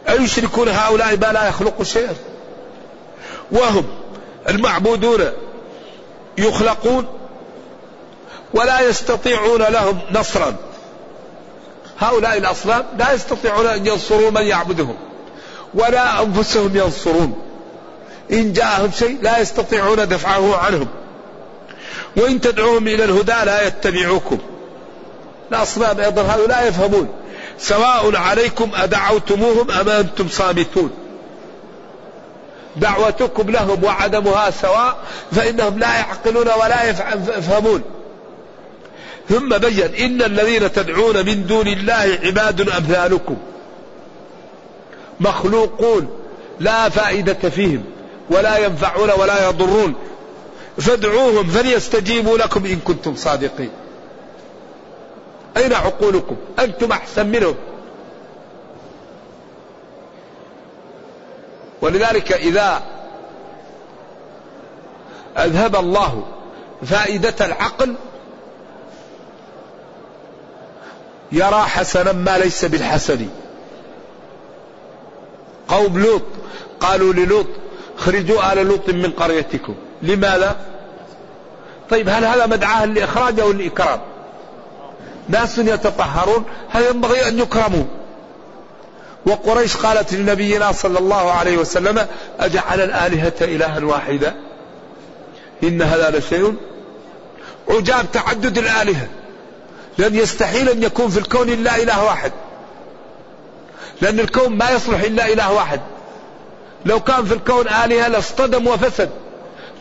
أيشركون 0.09 0.69
هؤلاء 0.69 1.17
ما 1.17 1.31
لا 1.31 1.47
يخلق 1.47 1.83
شيئا؟ 1.83 2.15
وهم 3.51 3.85
المعبودون 4.49 5.31
يخلقون 6.37 7.05
ولا 8.53 8.81
يستطيعون 8.81 9.61
لهم 9.61 9.99
نصرا. 10.11 10.55
هؤلاء 11.99 12.37
الأصنام 12.37 12.83
لا 12.97 13.13
يستطيعون 13.13 13.65
أن 13.65 13.87
ينصروا 13.87 14.31
من 14.31 14.41
يعبدهم 14.41 14.95
ولا 15.73 16.23
أنفسهم 16.23 16.77
ينصرون. 16.77 17.41
إن 18.31 18.53
جاءهم 18.53 18.91
شيء 18.91 19.17
لا 19.21 19.39
يستطيعون 19.39 20.07
دفعه 20.07 20.57
عنهم. 20.57 20.87
وإن 22.17 22.41
تدعوهم 22.41 22.87
إلى 22.87 23.03
الهدى 23.03 23.45
لا 23.45 23.67
يتبعوكم. 23.67 24.37
الأصنام 25.51 25.99
أيضا 25.99 26.21
هؤلاء 26.21 26.47
لا 26.47 26.67
يفهمون 26.67 27.09
سواء 27.59 28.15
عليكم 28.15 28.71
أدعوتموهم 28.75 29.71
أم 29.71 29.89
أنتم 29.89 30.27
صامتون. 30.29 31.04
دعوتكم 32.77 33.49
لهم 33.49 33.83
وعدمها 33.83 34.51
سواء 34.51 34.97
فإنهم 35.31 35.79
لا 35.79 35.95
يعقلون 35.95 36.47
ولا 36.47 36.89
يفهمون. 36.89 37.81
ثم 39.29 39.57
بين 39.57 39.95
إن 39.95 40.21
الذين 40.21 40.71
تدعون 40.71 41.25
من 41.25 41.45
دون 41.47 41.67
الله 41.67 42.19
عباد 42.23 42.69
أمثالكم 42.69 43.37
مخلوقون 45.19 46.09
لا 46.59 46.89
فائدة 46.89 47.49
فيهم 47.49 47.83
ولا 48.29 48.57
ينفعون 48.57 49.09
ولا 49.19 49.49
يضرون. 49.49 49.95
فادعوهم 50.77 51.47
فليستجيبوا 51.47 52.37
لكم 52.37 52.65
إن 52.65 52.79
كنتم 52.79 53.15
صادقين. 53.15 53.69
أين 55.57 55.73
عقولكم؟ 55.73 56.35
أنتم 56.59 56.91
أحسن 56.91 57.27
منهم. 57.27 57.55
ولذلك 61.85 62.33
إذا 62.33 62.81
أذهب 65.37 65.75
الله 65.75 66.23
فائدة 66.85 67.45
العقل 67.45 67.95
يرى 71.31 71.61
حسنا 71.61 72.11
ما 72.11 72.37
ليس 72.37 72.65
بالحسن. 72.65 73.27
قوم 75.67 75.99
لوط 75.99 76.21
قالوا 76.79 77.13
للوط 77.13 77.47
اخرجوا 77.97 78.53
آل 78.53 78.67
لوط 78.67 78.89
من 78.89 79.11
قريتكم. 79.11 79.75
لماذا؟ 80.01 80.55
طيب 81.89 82.09
هل 82.09 82.25
هذا 82.25 82.45
مدعاة 82.45 82.85
لإخراج 82.85 83.39
أو 83.39 83.51
لإكرام 83.51 83.99
ناس 85.29 85.57
يتطهرون 85.57 86.43
هل 86.69 86.83
ينبغي 86.83 87.27
أن 87.27 87.39
يكرموا؟ 87.39 87.83
وقريش 89.25 89.77
قالت 89.77 90.13
لنبينا 90.13 90.71
صلى 90.71 90.99
الله 90.99 91.31
عليه 91.31 91.57
وسلم 91.57 92.07
أجعل 92.39 92.81
الآلهة 92.81 93.33
إلها 93.41 93.83
واحدا 93.83 94.35
إن 95.63 95.81
هذا 95.81 96.17
لشيء 96.19 96.55
عجاب 97.69 98.11
تعدد 98.13 98.57
الآلهة. 98.57 99.07
لأن 99.97 100.15
يستحيل 100.15 100.69
أن 100.69 100.83
يكون 100.83 101.09
في 101.09 101.19
الكون 101.19 101.49
إلا 101.49 101.75
إله 101.75 102.03
واحد. 102.03 102.31
لأن 104.01 104.19
الكون 104.19 104.57
ما 104.57 104.71
يصلح 104.71 104.99
إلا 104.99 105.33
إله 105.33 105.53
واحد. 105.53 105.81
لو 106.85 106.99
كان 106.99 107.25
في 107.25 107.33
الكون 107.33 107.67
آلهة 107.67 108.07
لاصطدم 108.07 108.67
وفسد. 108.67 109.09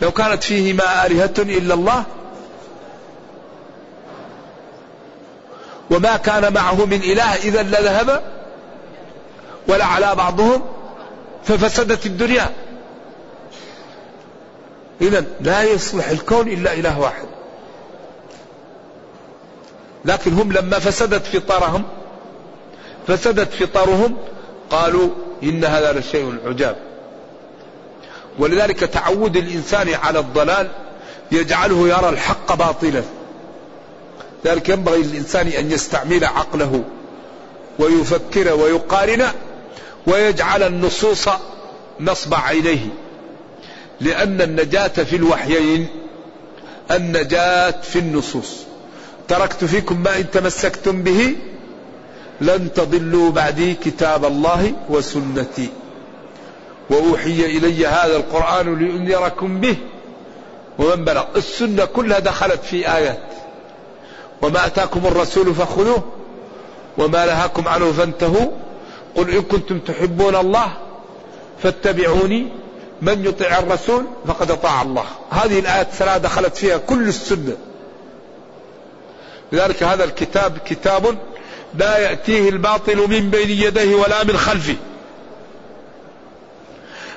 لو 0.03 0.11
كانت 0.11 0.43
فيهما 0.43 1.07
آلهة 1.07 1.35
إلا 1.39 1.75
الله. 1.75 2.05
وما 5.91 6.17
كان 6.17 6.53
معه 6.53 6.85
من 6.85 7.01
إله 7.03 7.35
إذا 7.35 7.63
لذهب 7.63 8.23
ولا 9.69 9.85
على 9.85 10.15
بعضهم 10.15 10.63
ففسدت 11.45 12.07
الدنيا. 12.07 12.51
إذا 15.01 15.25
لا 15.41 15.63
يصلح 15.63 16.09
الكون 16.09 16.49
إلا 16.49 16.73
إله 16.73 17.01
واحد. 17.01 17.27
لكن 20.05 20.33
هم 20.33 20.53
لما 20.53 20.79
فسدت 20.79 21.27
فطرهم 21.27 21.83
فسدت 23.07 23.53
فطرهم 23.53 24.17
قالوا 24.71 25.09
إن 25.43 25.65
هذا 25.65 25.93
لشيء 25.93 26.39
عجاب. 26.47 26.77
ولذلك 28.39 28.81
تعود 28.81 29.37
الإنسان 29.37 29.95
على 29.95 30.19
الضلال 30.19 30.71
يجعله 31.33 31.89
يرى 31.89 32.09
الحق 32.09 32.55
باطلا. 32.55 33.03
ذلك 34.45 34.69
ينبغي 34.69 35.03
للإنسان 35.03 35.47
أن 35.47 35.71
يستعمل 35.71 36.25
عقله 36.25 36.85
ويفكر 37.79 38.55
ويقارن 38.55 39.27
ويجعل 40.07 40.63
النصوص 40.63 41.29
نصب 42.01 42.35
عينيه. 42.35 42.87
لأن 44.01 44.41
النجاة 44.41 44.89
في 44.89 45.17
الوحيين 45.17 45.89
النجاة 46.91 47.81
في 47.83 47.99
النصوص. 47.99 48.57
تركت 49.29 49.65
فيكم 49.65 50.03
ما 50.03 50.17
إن 50.19 50.31
تمسكتم 50.31 51.03
به 51.03 51.37
لن 52.41 52.73
تضلوا 52.73 53.31
بعدي 53.31 53.75
كتاب 53.75 54.25
الله 54.25 54.73
وسنتي. 54.89 55.69
وأوحي 56.91 57.45
إلي 57.45 57.87
هذا 57.87 58.17
القرآن 58.17 58.79
لأنذركم 58.79 59.61
به. 59.61 59.77
ومن 60.79 61.05
بلغ 61.05 61.25
السنة 61.37 61.85
كلها 61.85 62.19
دخلت 62.19 62.65
في 62.65 62.97
آيات. 62.97 63.23
وما 64.43 64.67
أتاكم 64.67 65.07
الرسول 65.07 65.55
فخذوه 65.55 66.03
وما 66.99 67.27
نهاكم 67.27 67.69
عنه 67.69 67.93
فانتهوا. 67.93 68.51
قل 69.17 69.31
إن 69.31 69.43
كنتم 69.43 69.79
تحبون 69.79 70.37
الله 70.37 70.77
فاتبعوني 71.63 72.49
من 73.03 73.25
يطع 73.25 73.59
الرسول 73.59 74.05
فقد 74.27 74.51
أطاع 74.51 74.83
الله. 74.83 75.05
هذه 75.31 75.59
الآيات 75.59 75.87
الثلاث 75.87 76.23
دخلت 76.23 76.57
فيها 76.57 76.77
كل 76.77 77.09
السنة. 77.09 77.57
لذلك 79.53 79.83
هذا 79.83 80.05
الكتاب 80.05 80.59
كتاب 80.59 81.19
لا 81.75 81.99
يأتيه 81.99 82.49
الباطل 82.49 82.97
من 82.97 83.31
بين 83.31 83.51
يديه 83.51 83.95
ولا 83.95 84.25
من 84.25 84.37
خلفه. 84.37 84.77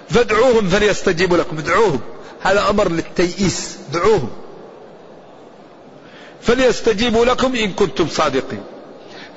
فادعوهم 0.10 0.69
فليستجيبوا 0.69 1.38
لكم. 1.38 1.57
ادعوهم. 1.57 1.99
هذا 2.41 2.69
أمر 2.69 2.91
للتيئيس. 2.91 3.77
دعوهم 3.93 4.29
فليستجيبوا 6.41 7.25
لكم 7.25 7.55
إن 7.55 7.73
كنتم 7.73 8.07
صادقين. 8.07 8.63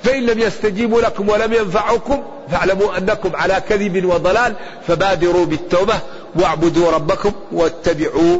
فإن 0.03 0.25
لم 0.25 0.39
يستجيبوا 0.39 1.01
لكم 1.01 1.29
ولم 1.29 1.53
ينفعوكم 1.53 2.23
فاعلموا 2.51 2.97
أنكم 2.97 3.35
على 3.35 3.61
كذب 3.69 4.05
وضلال 4.05 4.53
فبادروا 4.87 5.45
بالتوبة 5.45 5.99
واعبدوا 6.35 6.91
ربكم 6.91 7.31
واتبعوا 7.51 8.39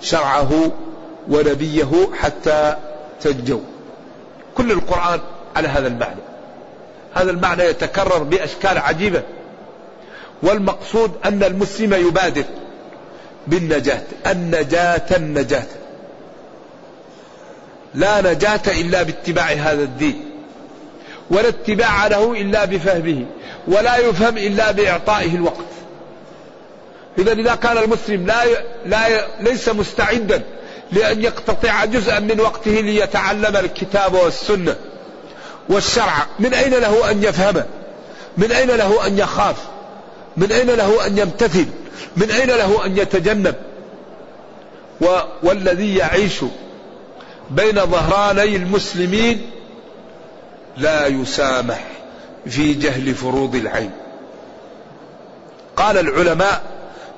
شرعه 0.00 0.70
ونبيه 1.28 2.08
حتى 2.20 2.76
تنجوا. 3.20 3.60
كل 4.54 4.72
القرآن 4.72 5.20
على 5.56 5.68
هذا 5.68 5.86
المعنى. 5.86 6.20
هذا 7.14 7.30
المعنى 7.30 7.62
يتكرر 7.62 8.22
بأشكال 8.22 8.78
عجيبة. 8.78 9.22
والمقصود 10.42 11.12
أن 11.24 11.42
المسلم 11.42 11.94
يبادر 11.94 12.44
بالنجاة. 13.46 14.02
النجاة 14.26 15.16
النجاة. 15.16 15.66
لا 17.94 18.32
نجاة 18.32 18.80
إلا 18.80 19.02
باتباع 19.02 19.44
هذا 19.44 19.82
الدين. 19.82 20.23
ولا 21.30 21.48
اتباع 21.48 22.06
له 22.06 22.32
إلا 22.32 22.64
بفهمه 22.64 23.26
ولا 23.68 23.96
يفهم 23.96 24.38
إلا 24.38 24.70
بإعطائه 24.70 25.34
الوقت. 25.34 25.64
إذا 27.18 27.32
إذا 27.32 27.54
كان 27.54 27.78
المسلم 27.78 28.26
لا 28.26 28.44
ي... 28.44 28.56
لا 28.86 29.08
ي... 29.08 29.20
ليس 29.40 29.68
مستعدا 29.68 30.42
لأن 30.92 31.22
يقتطع 31.22 31.84
جزءا 31.84 32.18
من 32.18 32.40
وقته 32.40 32.70
ليتعلم 32.70 33.56
الكتاب 33.56 34.14
والسنة 34.14 34.76
والشرع. 35.68 36.26
من 36.38 36.54
أين 36.54 36.72
له 36.72 37.10
أن 37.10 37.22
يفهم؟ 37.22 37.64
من 38.36 38.52
أين 38.52 38.68
له 38.68 39.06
أن 39.06 39.18
يخاف؟ 39.18 39.56
من 40.36 40.52
أين 40.52 40.70
له 40.70 41.06
أن 41.06 41.18
يمتثل؟ 41.18 41.66
من 42.16 42.30
أين 42.30 42.48
له 42.48 42.86
أن 42.86 42.98
يتجنب؟ 42.98 43.54
و... 45.00 45.06
والذي 45.42 45.96
يعيش 45.96 46.40
بين 47.50 47.74
ظهراني 47.74 48.56
المسلمين 48.56 49.50
لا 50.76 51.06
يسامح 51.06 51.84
في 52.46 52.74
جهل 52.74 53.14
فروض 53.14 53.54
العين. 53.54 53.90
قال 55.76 55.98
العلماء 55.98 56.62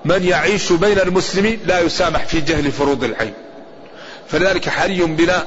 من 0.05 0.25
يعيش 0.25 0.73
بين 0.73 0.99
المسلمين 0.99 1.61
لا 1.67 1.81
يسامح 1.81 2.27
في 2.27 2.41
جهل 2.41 2.73
فروض 2.73 3.05
العين. 3.05 3.35
فلذلك 4.29 4.69
حري 4.69 5.05
بنا 5.05 5.45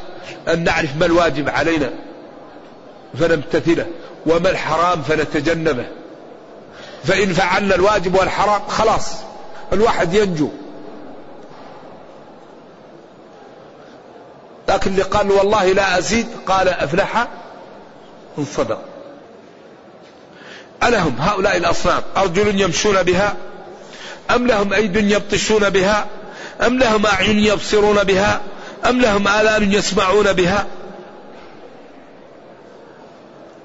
أن 0.48 0.64
نعرف 0.64 0.98
ما 1.00 1.06
الواجب 1.06 1.50
علينا 1.50 1.90
فنمتثله 3.20 3.88
وما 4.26 4.50
الحرام 4.50 5.02
فنتجنبه. 5.02 5.86
فإن 7.04 7.34
فعلنا 7.34 7.76
الواجب 7.76 8.16
والحرام 8.16 8.68
خلاص 8.68 9.14
الواحد 9.74 10.14
ينجو. 10.14 10.50
لكن 14.70 14.92
اللي 14.92 15.02
قال 15.02 15.32
والله 15.32 15.74
لا 15.74 15.98
أزيد 15.98 16.28
قال 16.48 16.70
أفلح 16.70 17.28
إن 18.38 18.46
صدق. 18.46 18.82
ألهم 20.84 21.16
هؤلاء 21.20 21.58
الأصنام 21.58 22.02
أرجل 22.18 22.62
يمشون 22.62 23.04
بها؟ 23.04 23.36
أم 24.36 24.48
لهم 24.48 24.74
أيد 24.74 24.96
يبطشون 24.96 25.70
بها؟ 25.70 26.06
أم 26.66 26.78
لهم 26.78 27.06
أعين 27.06 27.40
يبصرون 27.40 28.04
بها؟ 28.04 28.42
أم 28.90 29.02
لهم 29.02 29.28
آذان 29.28 29.74
يسمعون 29.74 30.34
بها؟ 30.34 30.68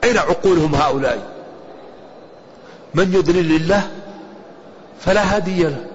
أين 0.04 0.18
عقولهم 0.18 0.74
هؤلاء؟ 0.74 1.34
من 2.94 3.14
يضلل 3.14 3.56
الله 3.56 3.90
فلا 5.00 5.36
هادي 5.36 5.62
له. 5.62 5.86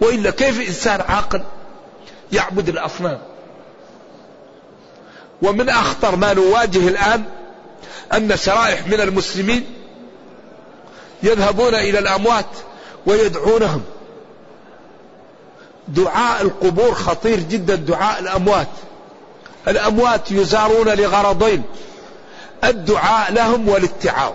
وإلا 0.00 0.30
كيف 0.30 0.68
إنسان 0.68 1.00
عاقل 1.00 1.42
يعبد 2.32 2.68
الأصنام؟ 2.68 3.18
ومن 5.42 5.68
أخطر 5.68 6.16
ما 6.16 6.34
نواجه 6.34 6.88
الآن 6.88 7.24
أن 8.12 8.36
شرائح 8.36 8.86
من 8.86 9.00
المسلمين 9.00 9.66
يذهبون 11.22 11.74
إلى 11.74 11.98
الأموات 11.98 12.46
ويدعونهم. 13.06 13.82
دعاء 15.88 16.42
القبور 16.42 16.94
خطير 16.94 17.40
جدا 17.40 17.74
دعاء 17.74 18.20
الأموات. 18.20 18.68
الأموات 19.68 20.32
يزارون 20.32 20.88
لغرضين 20.88 21.62
الدعاء 22.64 23.32
لهم 23.32 23.68
والاتعاظ 23.68 24.32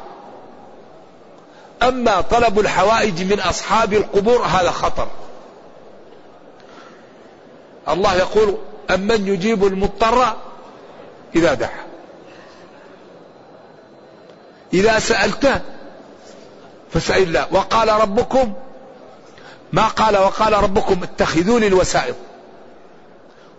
أما 1.83 2.21
طلب 2.21 2.59
الحوائج 2.59 3.33
من 3.33 3.39
أصحاب 3.39 3.93
القبور 3.93 4.41
هذا 4.45 4.71
خطر. 4.71 5.07
الله 7.89 8.15
يقول 8.15 8.57
أمن 8.89 9.27
يجيب 9.27 9.65
المضطر 9.65 10.33
إذا 11.36 11.53
دعا. 11.53 11.92
إذا 14.73 14.99
سألته 14.99 15.62
فسأل 16.93 17.23
الله 17.23 17.47
وقال 17.51 17.89
ربكم 17.89 18.53
ما 19.73 19.88
قال؟ 19.88 20.17
وقال 20.17 20.53
ربكم 20.53 21.03
اتخذوني 21.03 21.67
الوسائط 21.67 22.15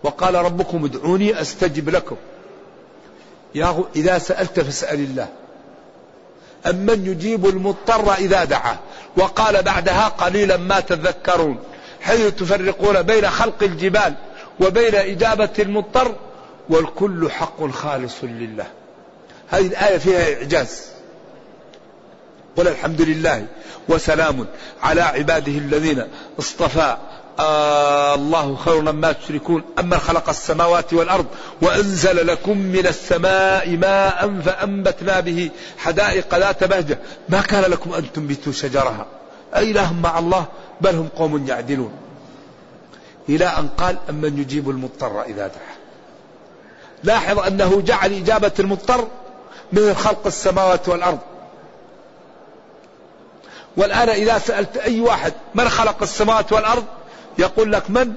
وقال 0.03 0.35
ربكم 0.35 0.85
ادعوني 0.85 1.41
أستجب 1.41 1.89
لكم. 1.89 2.17
يا 3.55 3.85
إذا 3.97 4.19
سألت 4.19 4.61
فاسأل 4.61 5.01
الله. 5.01 5.29
أمن 6.67 7.07
يجيب 7.07 7.47
المضطر 7.47 8.15
إذا 8.15 8.45
دعاه 8.45 8.79
وقال 9.17 9.63
بعدها 9.63 10.09
قليلا 10.09 10.57
ما 10.57 10.81
تذكرون. 10.81 11.59
حيث 12.01 12.35
تفرقون 12.35 13.03
بين 13.03 13.31
خلق 13.31 13.63
الجبال 13.63 14.15
وبين 14.61 14.95
إجابة 14.95 15.51
المضطر 15.59 16.15
والكل 16.69 17.31
حق 17.31 17.71
خالص 17.71 18.17
لله. 18.23 18.67
هذه 19.49 19.67
الآية 19.67 19.99
فيها 19.99 20.35
إعجاز. 20.35 20.94
قل 22.57 22.69
الحمد 22.69 23.03
لله 23.03 23.47
وسلام 23.89 24.47
على 24.83 25.01
عباده 25.01 25.53
الذين 25.53 26.05
اصطفى. 26.39 26.97
آه 27.39 28.15
الله 28.15 28.57
خير 28.57 28.81
مما 28.81 29.13
تشركون. 29.13 29.63
أما 29.79 29.99
خلق 29.99 30.29
السماوات 30.29 30.95
والأرض 30.95 31.27
وأنزل 31.63 32.27
لكم 32.27 32.59
من 32.59 32.87
السماء 32.87 33.77
ماء 33.77 34.41
فأنبتنا 34.45 35.21
به 35.21 35.51
حدائق 35.79 36.39
ذات 36.39 36.65
بهجة. 36.65 36.99
ما 37.29 37.41
كان 37.41 37.71
لكم 37.71 37.95
أن 37.95 38.13
تنبتوا 38.13 38.53
شجرها؟ 38.53 39.07
أإله 39.55 39.93
مع 39.93 40.19
الله 40.19 40.47
بل 40.81 40.95
هم 40.95 41.09
قوم 41.17 41.47
يعدلون. 41.47 41.93
إلى 43.29 43.45
أن 43.45 43.69
قال 43.69 43.99
أمن 44.11 44.39
يجيب 44.39 44.71
المضطر 44.71 45.23
إذا 45.23 45.47
دعا. 45.47 45.75
لاحظ 47.05 47.39
أنه 47.39 47.81
جعل 47.81 48.13
إجابة 48.13 48.53
المضطر 48.59 49.09
من 49.73 49.95
خلق 49.95 50.27
السماوات 50.27 50.89
والأرض. 50.89 51.19
والآن 53.77 54.09
إذا 54.09 54.39
سألت 54.39 54.77
أي 54.77 55.01
واحد 55.01 55.33
من 55.55 55.69
خلق 55.69 56.03
السماوات 56.03 56.53
والأرض 56.53 56.85
يقول 57.39 57.73
لك 57.73 57.91
من؟ 57.91 58.13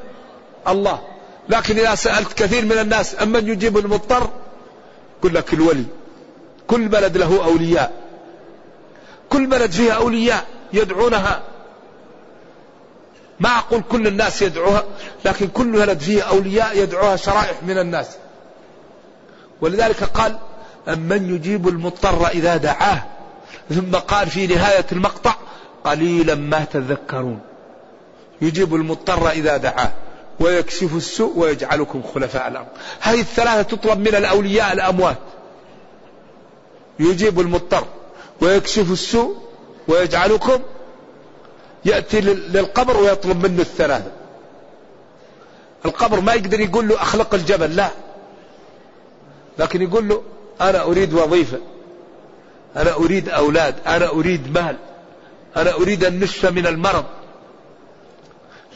الله. 0.67 0.99
لكن 1.49 1.79
إذا 1.79 1.95
سألت 1.95 2.33
كثير 2.33 2.65
من 2.65 2.77
الناس 2.77 3.21
أمن 3.21 3.47
يجيب 3.47 3.77
المضطر؟ 3.77 4.29
يقول 5.19 5.35
لك 5.35 5.53
الولي. 5.53 5.85
كل 6.67 6.87
بلد 6.87 7.17
له 7.17 7.45
أولياء. 7.45 7.91
كل 9.29 9.47
بلد 9.47 9.71
فيها 9.71 9.93
أولياء 9.93 10.45
يدعونها. 10.73 11.43
ما 13.39 13.49
أقول 13.49 13.83
كل 13.91 14.07
الناس 14.07 14.41
يدعوها 14.41 14.83
لكن 15.25 15.47
كل 15.47 15.71
بلد 15.71 15.99
فيها 15.99 16.23
أولياء 16.23 16.77
يدعوها 16.77 17.15
شرائح 17.15 17.63
من 17.63 17.77
الناس. 17.77 18.07
ولذلك 19.61 20.03
قال 20.03 20.37
أمن 20.87 21.35
يجيب 21.35 21.67
المضطر 21.67 22.27
إذا 22.27 22.57
دعاه؟ 22.57 23.03
ثم 23.69 23.95
قال 23.95 24.29
في 24.29 24.47
نهاية 24.47 24.85
المقطع 24.91 25.35
قليلا 25.89 26.35
ما 26.35 26.65
تذكرون. 26.73 27.39
يجيب 28.41 28.75
المضطر 28.75 29.29
إذا 29.29 29.57
دعاه 29.57 29.91
ويكشف 30.39 30.95
السوء 30.95 31.39
ويجعلكم 31.39 32.03
خلفاء 32.13 32.47
الأرض 32.47 32.67
هذه 32.99 33.19
الثلاثة 33.19 33.61
تطلب 33.61 33.99
من 33.99 34.15
الأولياء 34.15 34.73
الأموات. 34.73 35.17
يجيب 36.99 37.39
المضطر 37.39 37.85
ويكشف 38.41 38.91
السوء 38.91 39.37
ويجعلكم 39.87 40.59
يأتي 41.85 42.21
للقبر 42.21 42.97
ويطلب 42.97 43.45
منه 43.47 43.61
الثلاثة. 43.61 44.11
القبر 45.85 46.21
ما 46.21 46.33
يقدر 46.33 46.59
يقول 46.59 46.87
له 46.87 47.01
أخلق 47.01 47.33
الجبل 47.33 47.75
لا. 47.75 47.89
لكن 49.59 49.81
يقول 49.81 50.07
له 50.07 50.21
أنا 50.61 50.81
أريد 50.81 51.13
وظيفة 51.13 51.59
أنا 52.75 52.93
أريد 52.93 53.29
أولاد 53.29 53.75
أنا 53.87 54.09
أريد 54.09 54.57
مال. 54.57 54.77
أنا 55.57 55.73
أريد 55.73 56.05
النصف 56.05 56.45
من 56.45 56.67
المرض. 56.67 57.05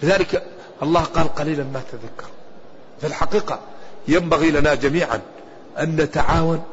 لذلك 0.04 0.44
الله 0.84 1.04
قال 1.04 1.36
قليلا 1.36 1.64
ما 1.64 1.82
تذكر. 1.92 2.30
في 3.02 3.08
الحقيقة 3.08 3.60
ينبغي 4.08 4.52
لنا 4.52 4.76
جميعا 4.76 5.22
أن 5.80 5.96
نتعاون 5.96 6.64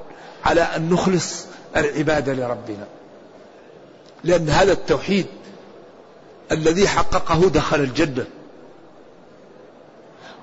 على 0.44 0.61
أن 0.61 0.90
نخلص 0.90 1.47
العبادة 1.77 2.33
لربنا. 2.33 2.87
لأن 4.25 4.49
هذا 4.49 4.73
التوحيد 4.73 5.27
الذي 6.53 6.88
حققه 6.88 7.49
دخل 7.49 7.81
الجنة. 7.81 8.25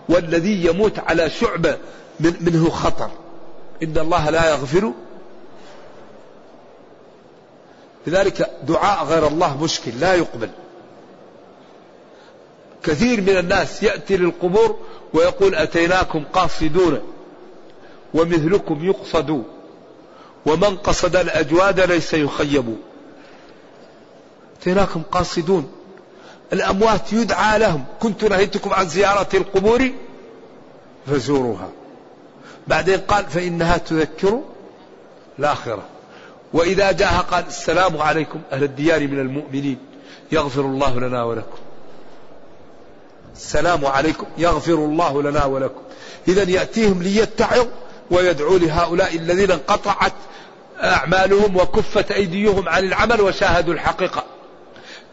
والذي 0.10 0.66
يموت 0.66 1.00
على 1.00 1.30
شعبة 1.30 1.78
من 2.20 2.34
منه 2.42 2.70
خطر. 2.70 3.10
إن 3.84 3.98
الله 3.98 4.30
لا 4.30 4.50
يغفر 4.50 4.92
لذلك 8.08 8.52
دعاء 8.64 9.06
غير 9.06 9.28
الله 9.28 9.64
مشكل 9.64 10.00
لا 10.00 10.14
يقبل. 10.14 10.50
كثير 12.84 13.22
من 13.22 13.38
الناس 13.38 13.84
يأتي 13.84 14.18
للقبور 14.18 14.80
ويقول 15.14 15.56
أتيناكم 15.56 16.24
قاصدون 16.34 17.02
ومثلكم 18.14 18.86
يقصد 18.86 19.44
ومن 20.46 20.78
قصد 20.78 21.16
الأجواد 21.16 21.80
ليس 21.80 22.14
يخيب. 22.14 22.78
أتيناكم 24.60 25.02
قاصدون. 25.12 25.72
الأموات 26.54 27.14
يدعى 27.14 27.60
لهم 27.60 27.86
كنت 28.00 28.24
نهيتكم 28.24 28.74
عن 28.74 28.88
زيارة 28.88 29.30
القبور 29.34 29.90
فزوروها. 31.08 31.70
بعدين 32.68 33.00
قال 33.00 33.26
فإنها 33.26 33.78
تذكر 33.78 34.42
الآخرة. 35.40 35.95
وإذا 36.56 36.92
جاءها 36.92 37.20
قال 37.22 37.44
السلام 37.48 37.98
عليكم 37.98 38.42
أهل 38.52 38.64
الديار 38.64 39.08
من 39.08 39.20
المؤمنين 39.20 39.78
يغفر 40.32 40.62
الله 40.62 41.00
لنا 41.00 41.24
ولكم. 41.24 41.58
السلام 43.36 43.86
عليكم 43.86 44.26
يغفر 44.38 44.74
الله 44.74 45.22
لنا 45.22 45.46
ولكم. 45.46 45.82
إذا 46.28 46.50
يأتيهم 46.50 47.04
ليتعظ 47.04 47.68
ويدعو 48.12 48.58
لهؤلاء 48.58 49.16
الذين 49.16 49.52
انقطعت 49.52 50.14
أعمالهم 50.84 51.56
وكفت 51.58 52.12
أيديهم 52.12 52.70
عن 52.70 52.84
العمل 52.84 53.22
وشاهدوا 53.22 53.74
الحقيقة. 53.74 54.24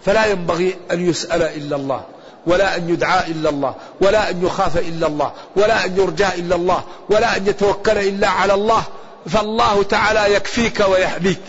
فلا 0.05 0.27
ينبغي 0.27 0.77
أن 0.91 1.09
يسأل 1.09 1.43
إلا 1.43 1.77
الله 1.77 2.05
ولا 2.47 2.77
أن 2.77 2.91
يدعى 2.91 3.31
إلا 3.31 3.51
الله 3.51 3.75
ولا 4.01 4.31
أن 4.31 4.45
يخاف 4.45 4.79
إلا 4.79 5.07
الله 5.07 5.33
ولا 5.57 5.85
أن 5.85 5.97
يرجى 5.97 6.29
إلا 6.35 6.57
الله 6.57 6.85
ولا 7.11 7.37
أن 7.37 7.47
يتوكل 7.47 7.99
إلا 7.99 8.29
على 8.29 8.55
الله 8.55 8.83
فالله 9.27 9.83
تعالى 9.83 10.35
يكفيك 10.35 10.81
ويحميك 10.81 11.41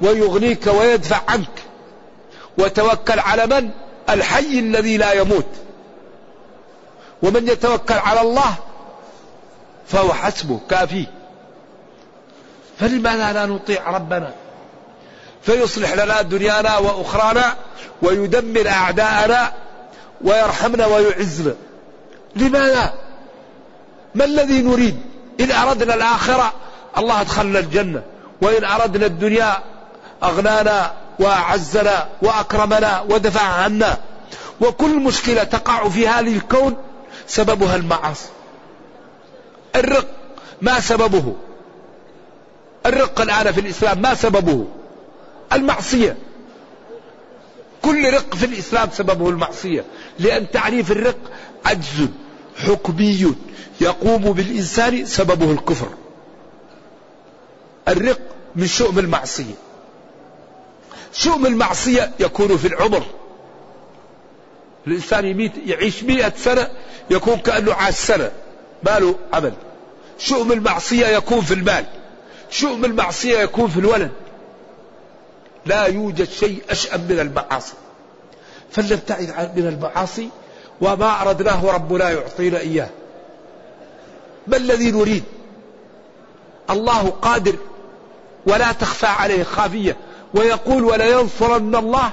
ويغنيك 0.00 0.66
ويدفع 0.66 1.20
عنك 1.28 1.62
وتوكل 2.58 3.18
على 3.18 3.46
من؟ 3.46 3.70
الحي 4.10 4.58
الذي 4.58 4.96
لا 4.96 5.12
يموت. 5.12 5.46
ومن 7.22 7.48
يتوكل 7.48 7.94
على 7.94 8.20
الله 8.20 8.54
فهو 9.86 10.12
حسبه 10.12 10.60
كافيه 10.70 11.06
فلماذا 12.78 13.32
لا 13.32 13.46
نطيع 13.46 13.90
ربنا؟ 13.90 14.34
فيصلح 15.42 15.92
لنا 15.92 16.22
دنيانا 16.22 16.78
وأخرانا 16.78 17.56
ويدمر 18.02 18.68
أعداءنا 18.68 19.52
ويرحمنا 20.24 20.86
ويعزنا. 20.86 21.54
لماذا؟ 22.36 22.94
ما 24.14 24.24
الذي 24.24 24.62
نريد؟ 24.62 25.15
ان 25.40 25.50
أردنا 25.50 25.94
الآخرة 25.94 26.52
الله 26.98 27.20
أدخلنا 27.20 27.58
الجنة. 27.58 28.02
وإن 28.42 28.64
أردنا 28.64 29.06
الدنيا 29.06 29.58
أغنانا 30.22 30.92
وأعزنا 31.18 32.08
وأكرمنا 32.22 33.00
ودفع 33.00 33.42
عنا. 33.42 33.98
وكل 34.60 35.00
مشكلة 35.00 35.44
تقع 35.44 35.88
في 35.88 36.08
هذه 36.08 36.36
الكون 36.36 36.76
سببها 37.26 37.76
المعاصي. 37.76 38.28
الرق 39.76 40.06
ما 40.62 40.80
سببه. 40.80 41.36
الرق 42.86 43.20
الآن 43.20 43.52
في 43.52 43.60
الإسلام 43.60 44.02
ما 44.02 44.14
سببه؟ 44.14 44.64
المعصية. 45.52 46.16
كل 47.82 48.14
رق 48.14 48.34
في 48.34 48.46
الإسلام 48.46 48.88
سببه 48.92 49.28
المعصية. 49.28 49.84
لأن 50.18 50.50
تعريف 50.50 50.90
الرق 50.92 51.18
عجز 51.66 52.08
حكمي 52.56 53.34
يقوم 53.80 54.32
بالإنسان 54.32 55.06
سببه 55.06 55.52
الكفر. 55.52 55.88
الرق 57.88 58.20
من 58.56 58.66
شؤم 58.66 58.98
المعصية. 58.98 59.54
شؤم 61.12 61.46
المعصية 61.46 62.10
يكون 62.20 62.56
في 62.56 62.68
العمر. 62.68 63.02
الإنسان 64.86 65.24
يميت 65.24 65.52
يعيش 65.66 66.02
مئة 66.02 66.32
سنة 66.36 66.70
يكون 67.10 67.36
كأنه 67.36 67.74
عاش 67.74 67.94
سنة. 67.94 68.32
ما 68.82 68.98
له 68.98 69.14
عمل. 69.32 69.52
شؤم 70.18 70.52
المعصية 70.52 71.06
يكون 71.06 71.40
في 71.40 71.54
المال. 71.54 71.84
شؤم 72.50 72.84
المعصية 72.84 73.38
يكون 73.38 73.68
في 73.68 73.80
الولد. 73.80 74.10
لا 75.66 75.86
يوجد 75.86 76.28
شيء 76.28 76.62
أشأم 76.70 77.00
من 77.00 77.20
المعاصي. 77.20 77.74
فلنبتعد 78.70 79.58
من 79.58 79.66
المعاصي 79.66 80.28
وما 80.80 81.22
أردناه 81.22 81.70
ربنا 81.70 82.10
يعطينا 82.10 82.58
إياه. 82.58 82.88
ما 84.46 84.56
الذي 84.56 84.90
نريد؟ 84.90 85.24
الله 86.70 87.10
قادر 87.10 87.56
ولا 88.46 88.72
تخفى 88.72 89.06
عليه 89.06 89.42
خافية. 89.42 89.96
ويقول 90.34 90.84
ولينصرن 90.84 91.76
الله. 91.76 92.12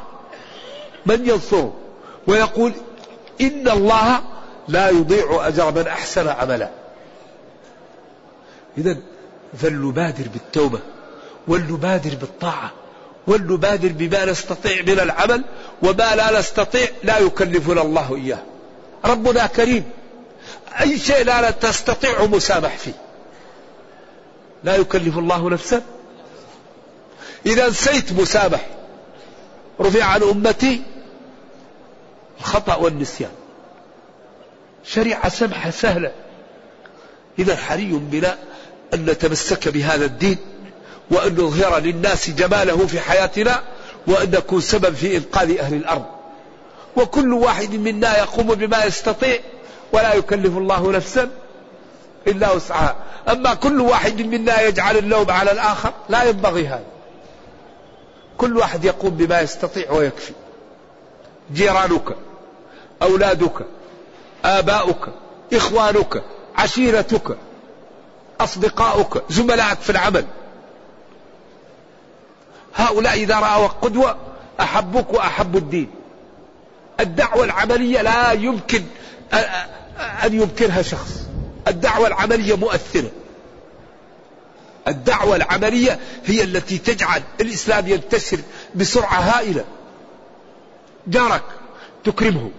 من 1.06 1.30
ينصره؟ 1.30 1.74
ويقول 2.28 2.74
إن 3.42 3.68
الله 3.68 4.22
لا 4.68 4.90
يضيع 4.90 5.48
أجر 5.48 5.72
من 5.72 5.88
أحسن 5.88 6.28
عملا. 6.28 6.70
إذا 8.78 8.98
فلنبادر 9.58 10.28
بالتوبة 10.34 10.80
ولنبادر 11.48 12.16
بالطاعة 12.16 12.72
ولنبادر 13.28 13.92
بما 13.92 14.26
نستطيع 14.26 14.82
من 14.82 15.00
العمل 15.00 15.44
وما 15.84 16.16
لا 16.16 16.40
نستطيع 16.40 16.88
لا 17.04 17.20
يكلفنا 17.20 17.82
الله 17.82 18.16
إياه. 18.16 18.40
ربنا 19.06 19.46
كريم. 19.48 19.84
أي 20.82 21.00
شيء 21.00 21.24
لا 21.24 21.52
تستطيع 21.52 22.26
مسامح 22.26 22.78
فيه. 22.78 22.94
لا 24.64 24.76
يكلف 24.76 25.18
الله 25.18 25.50
نفسا. 25.50 25.82
إذا 27.46 27.70
نسيت 27.70 28.14
مسامح 28.14 28.66
رفع 29.82 30.04
عن 30.04 30.24
أمتي 30.24 30.82
الخطأ 32.40 32.76
والنسيان. 32.76 33.32
شريعة 34.86 35.30
سمحة 35.30 35.70
سهلة. 35.70 36.12
إذا 37.40 37.56
حري 37.56 37.92
بنا 37.92 38.38
أن 38.94 39.06
نتمسك 39.06 39.68
بهذا 39.68 40.06
الدين 40.06 40.38
وأن 41.12 41.34
نظهر 41.34 41.80
للناس 41.80 42.30
جماله 42.30 42.88
في 42.88 43.00
حياتنا 43.00 43.64
وأن 44.08 44.32
نكون 44.32 44.62
سبب 44.62 44.96
في 44.96 45.18
إنقاذ 45.18 45.58
أهل 45.58 45.74
الأرض. 45.74 46.06
وكل 46.98 47.34
واحد 47.34 47.76
منا 47.76 48.18
يقوم 48.18 48.48
بما 48.48 48.86
يستطيع 48.86 49.40
ولا 49.94 50.14
يكلف 50.14 50.58
الله 50.58 50.92
نفسا 50.92 51.30
إلا 52.28 52.52
وسعها. 52.52 52.96
أما 53.30 53.54
كل 53.54 53.82
واحد 53.82 54.22
منا 54.22 54.62
يجعل 54.62 54.98
اللوم 54.98 55.32
على 55.32 55.52
الآخر 55.52 55.94
لا 56.10 56.24
ينبغي 56.24 56.68
هذا. 56.68 56.86
كل 58.38 58.58
واحد 58.58 58.86
يقوم 58.86 59.10
بما 59.10 59.42
يستطيع 59.42 59.92
ويكفي. 59.92 60.34
جيرانك 61.54 62.16
أولادك 63.02 63.66
آباؤك 64.46 65.10
إخوانك 65.54 66.24
عشيرتك 66.56 67.38
أصدقاؤك 68.42 69.24
زملائك 69.30 69.80
في 69.80 69.90
العمل. 69.90 70.26
هؤلاء 72.76 73.14
إذا 73.14 73.40
رأوا 73.40 73.68
قدوة 73.68 74.18
أحبوك 74.60 75.14
وأحبوا 75.14 75.60
الدين. 75.60 75.92
الدعوة 77.00 77.44
العملية 77.44 78.02
لا 78.02 78.32
يمكن 78.32 78.84
أن 80.24 80.42
ينكرها 80.42 80.82
شخص. 80.82 81.20
الدعوة 81.68 82.08
العملية 82.08 82.56
مؤثرة. 82.56 83.12
الدعوة 84.88 85.36
العملية 85.36 86.00
هي 86.26 86.44
التي 86.44 86.78
تجعل 86.78 87.24
الإسلام 87.42 87.88
ينتشر 87.88 88.40
بسرعة 88.76 89.20
هائلة. 89.20 89.66
جارك 91.08 91.44
تكرمه 92.04 92.52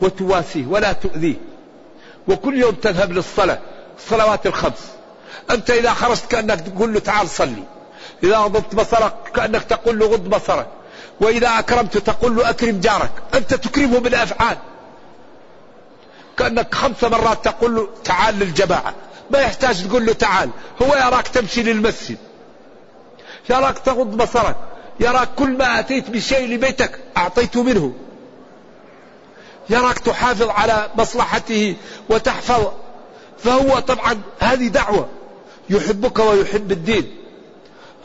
وتواسيه 0.00 0.66
ولا 0.66 0.92
تؤذيه. 0.92 1.36
وكل 2.28 2.60
يوم 2.60 2.74
تذهب 2.74 3.12
للصلاة 3.12 3.58
الصلوات 3.98 4.46
الخمس. 4.46 4.90
أنت 5.50 5.70
إذا 5.70 5.92
خرجت 5.92 6.26
كأنك 6.26 6.60
تقول 6.60 6.92
له 6.94 7.00
تعال 7.00 7.28
صلي. 7.28 7.64
إذا 8.24 8.38
غضبت 8.38 8.74
بصرك 8.74 9.14
كأنك 9.34 9.62
تقول 9.62 9.98
له 9.98 10.06
غض 10.06 10.28
بصرك. 10.28 10.66
وإذا 11.20 11.58
أكرمت 11.58 11.98
تقول 11.98 12.36
له 12.36 12.50
أكرم 12.50 12.80
جارك 12.80 13.10
أنت 13.34 13.54
تكرمه 13.54 13.98
بالأفعال. 13.98 14.58
كأنك 16.36 16.74
خمس 16.74 17.04
مرات 17.04 17.44
تقول 17.44 17.76
له 17.76 17.88
تعال 18.04 18.38
للجماعة. 18.38 18.94
ما 19.30 19.38
يحتاج 19.38 19.88
تقول 19.88 20.06
له 20.06 20.12
تعال 20.12 20.50
هو 20.82 20.96
يراك 20.96 21.28
تمشي 21.28 21.62
للمسجد. 21.62 22.18
يراك 23.50 23.78
تغض 23.78 24.16
بصرك. 24.16 24.56
يراك 25.00 25.28
كل 25.36 25.50
ما 25.56 25.78
أتيت 25.78 26.10
بشيء 26.10 26.48
لبيتك 26.48 26.98
أعطيته 27.16 27.62
منه. 27.62 27.92
يراك 29.70 29.98
تحافظ 29.98 30.48
على 30.48 30.90
مصلحته 30.94 31.76
وتحفظ. 32.08 32.66
فهو 33.38 33.78
طبعا 33.78 34.20
هذه 34.40 34.68
دعوة. 34.68 35.08
يحبك 35.70 36.18
ويحب 36.18 36.72
الدين. 36.72 37.16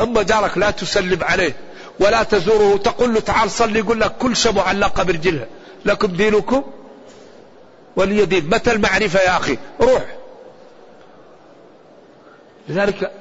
أما 0.02 0.24
جارك 0.24 0.58
لا 0.58 0.72
تسلم 0.72 1.24
عليه. 1.24 1.56
ولا 2.00 2.24
تزوره. 2.24 2.78
تقول 2.78 3.14
له 3.14 3.20
تعال 3.20 3.52
صلي 3.52 3.80
يقول 3.80 4.00
لك 4.00 4.18
كل 4.18 4.36
شيء 4.36 4.52
معلقة 4.52 5.04
برجلها. 5.04 5.48
لكم 5.86 6.08
دينكم 6.08 6.64
ولي 7.96 8.26
دين. 8.26 8.50
متى 8.50 8.72
المعرفة 8.72 9.20
يا 9.20 9.38
أخي؟ 9.38 9.58
روح. 9.82 10.16
لذلك 12.70 13.12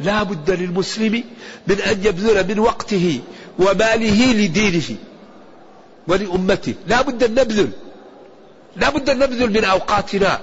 لا 0.00 0.22
بد 0.22 0.50
للمسلم 0.50 1.24
من 1.66 1.80
أن 1.80 2.04
يبذل 2.04 2.48
من 2.48 2.58
وقته 2.58 3.20
وماله 3.58 4.32
لدينه 4.32 4.96
ولأمته. 6.08 6.74
لا 6.86 7.02
بد 7.02 7.24
أن 7.24 7.30
نبذل. 7.30 7.70
لا 8.76 8.90
بد 8.90 9.10
أن 9.10 9.18
نبذل 9.18 9.50
من 9.52 9.64
أوقاتنا 9.64 10.40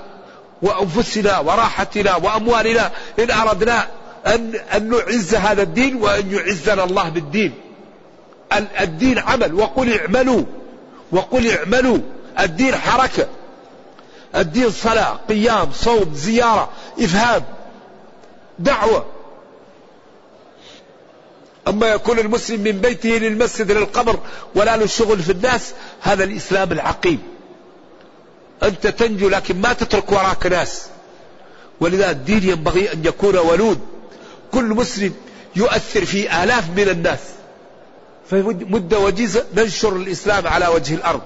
وأنفسنا 0.62 1.40
وراحتنا 1.40 2.16
وأموالنا 2.16 2.92
إن 3.20 3.32
أردنا 3.32 3.88
أن, 4.28 4.56
أن 4.76 4.90
نعز 4.90 5.36
هذا 5.36 5.62
الدين 5.62 5.96
وأن 5.96 6.32
يعزنا 6.32 6.84
الله 6.84 7.10
بالدين. 7.10 7.54
الدين 8.54 9.20
عمل 9.20 9.54
وقل 9.54 10.00
اعملوا 10.00 10.44
وقل 11.12 11.52
اعملوا. 11.52 11.98
الدين 12.40 12.76
حركة. 12.76 13.28
الدين 14.36 14.72
صلاة 14.72 15.20
قيام 15.30 15.72
صوم 15.72 16.14
زيارة 16.14 16.70
إفهام 17.00 17.44
دعوة. 18.60 19.06
أما 21.68 21.88
يكون 21.88 22.20
المسلم 22.20 22.62
من 22.62 22.72
بيته 22.72 23.10
للمسجد 23.10 23.72
للقبر 23.72 24.20
ولا 24.56 24.78
له 24.78 24.86
شغل 24.86 25.20
في 25.20 25.32
الناس 25.32 25.74
هذا 26.02 26.24
الإسلام 26.24 26.72
العقيم. 26.72 27.22
أنت 28.64 28.88
تنجو 28.88 29.30
لكن 29.30 29.62
ما 29.62 29.74
تترك 29.74 30.12
وراك 30.12 30.46
ناس. 30.48 30.86
ولذا 31.80 32.12
الدين 32.12 32.50
ينبغي 32.50 32.94
أن 32.94 33.06
يكون 33.06 33.38
ولود. 33.38 33.80
كل 34.52 34.66
مسلم 34.66 35.14
يؤثر 35.56 36.06
في 36.06 36.44
آلاف 36.44 36.70
من 36.70 36.90
الناس. 36.90 37.20
في 38.30 38.42
مدة 38.70 39.00
وجيزة 39.00 39.46
ننشر 39.56 39.96
الإسلام 39.96 40.48
على 40.48 40.68
وجه 40.68 40.96
الأرض. 40.96 41.22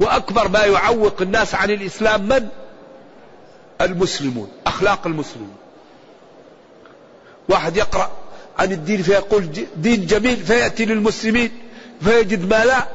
وأكبر 0.00 0.48
ما 0.48 0.64
يعوق 0.64 1.22
الناس 1.22 1.54
عن 1.54 1.70
الإسلام 1.70 2.28
من؟ 2.28 2.48
المسلمون 3.80 4.48
أخلاق 4.66 5.06
المسلمين 5.06 5.54
واحد 7.48 7.76
يقرأ 7.76 8.10
عن 8.58 8.72
الدين 8.72 9.02
فيقول 9.02 9.48
دين 9.76 10.06
جميل 10.06 10.36
فيأتي 10.36 10.84
للمسلمين 10.84 11.50
فيجد 12.00 12.48
ما 12.48 12.64
لا. 12.64 12.86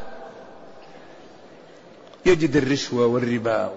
يجد 2.25 2.55
الرشوة 2.55 3.05
والربا. 3.05 3.71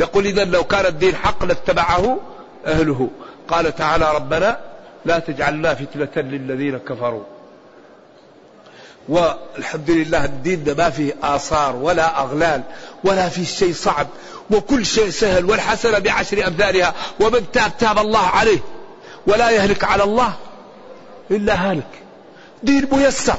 يقول 0.00 0.26
إذا 0.26 0.44
لو 0.44 0.64
كان 0.64 0.86
الدين 0.86 1.16
حق 1.16 1.44
لاتبعه 1.44 2.20
أهله. 2.66 3.10
قال 3.48 3.74
تعالى 3.76 4.14
ربنا 4.14 4.60
لا 5.04 5.18
تجعلنا 5.18 5.74
فتنة 5.74 6.22
للذين 6.22 6.78
كفروا. 6.78 7.24
والحمد 9.10 9.90
لله 9.90 10.24
الدين 10.24 10.76
ما 10.78 10.90
فيه 10.90 11.14
آثار 11.22 11.76
ولا 11.76 12.20
أغلال 12.20 12.62
ولا 13.04 13.28
فيه 13.28 13.44
شيء 13.44 13.74
صعب 13.74 14.06
وكل 14.50 14.86
شيء 14.86 15.10
سهل 15.10 15.44
والحسنة 15.44 15.98
بعشر 15.98 16.46
أمثالها 16.46 16.94
ومن 17.20 17.50
تاب 17.52 17.72
تاب 17.78 17.98
الله 17.98 18.26
عليه 18.26 18.58
ولا 19.26 19.50
يهلك 19.50 19.84
على 19.84 20.02
الله 20.02 20.32
إلا 21.30 21.70
هالك. 21.70 22.02
دين 22.62 22.88
ميسر. 22.92 23.38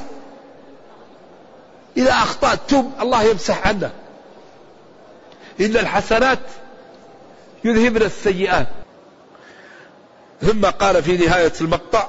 إذا 1.96 2.12
أخطأت 2.12 2.58
توب 2.68 2.92
الله 3.00 3.22
يمسح 3.22 3.66
عنك 3.66 3.90
إن 5.60 5.76
الحسنات 5.76 6.38
يذهبن 7.64 8.02
السيئات. 8.02 8.68
ثم 10.42 10.64
قال 10.64 11.02
في 11.02 11.16
نهاية 11.16 11.52
المقطع 11.60 12.08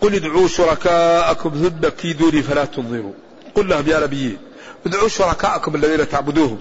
قل 0.00 0.14
ادعوا 0.14 0.48
شركاءكم 0.48 1.50
ثم 1.50 1.88
كيدوني 1.88 2.42
فلا 2.42 2.64
تنظروا. 2.64 3.12
قل 3.54 3.68
لهم 3.68 3.88
يا 3.88 4.00
نبي 4.00 4.38
ادعوا 4.86 5.08
شركاءكم 5.08 5.74
الذين 5.74 6.08
تعبدوهم. 6.08 6.58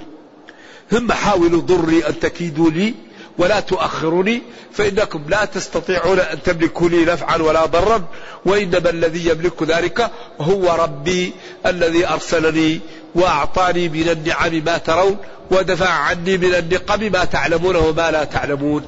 ثم 0.92 1.12
حاولوا 1.12 1.62
ضري 1.62 2.08
أن 2.08 2.20
تكيدوا 2.20 2.70
لي 2.70 2.94
ولا 3.38 3.60
تؤخروني 3.60 4.42
فإنكم 4.74 5.24
لا 5.28 5.46
تستطيعون 5.46 6.20
أن 6.20 6.44
تملكوا 6.44 6.90
لي 6.90 7.06
نفعا 7.06 7.38
ولا 7.38 7.66
ضرا 7.66 8.04
وإنما 8.46 8.90
الذي 8.90 9.30
يملك 9.30 9.64
ذلك 9.64 10.12
هو 10.42 10.76
ربي 10.84 11.34
الذي 11.66 12.08
أرسلني 12.08 12.80
وأعطاني 13.16 13.90
من 13.90 14.10
النعم 14.10 14.64
ما 14.66 14.78
ترون 14.78 15.18
ودفع 15.52 15.90
عني 15.90 16.38
من 16.38 16.56
النقم 16.56 17.12
ما 17.12 17.26
تعلمون 17.26 17.76
وما 17.76 18.12
لا 18.12 18.24
تعلمون. 18.24 18.86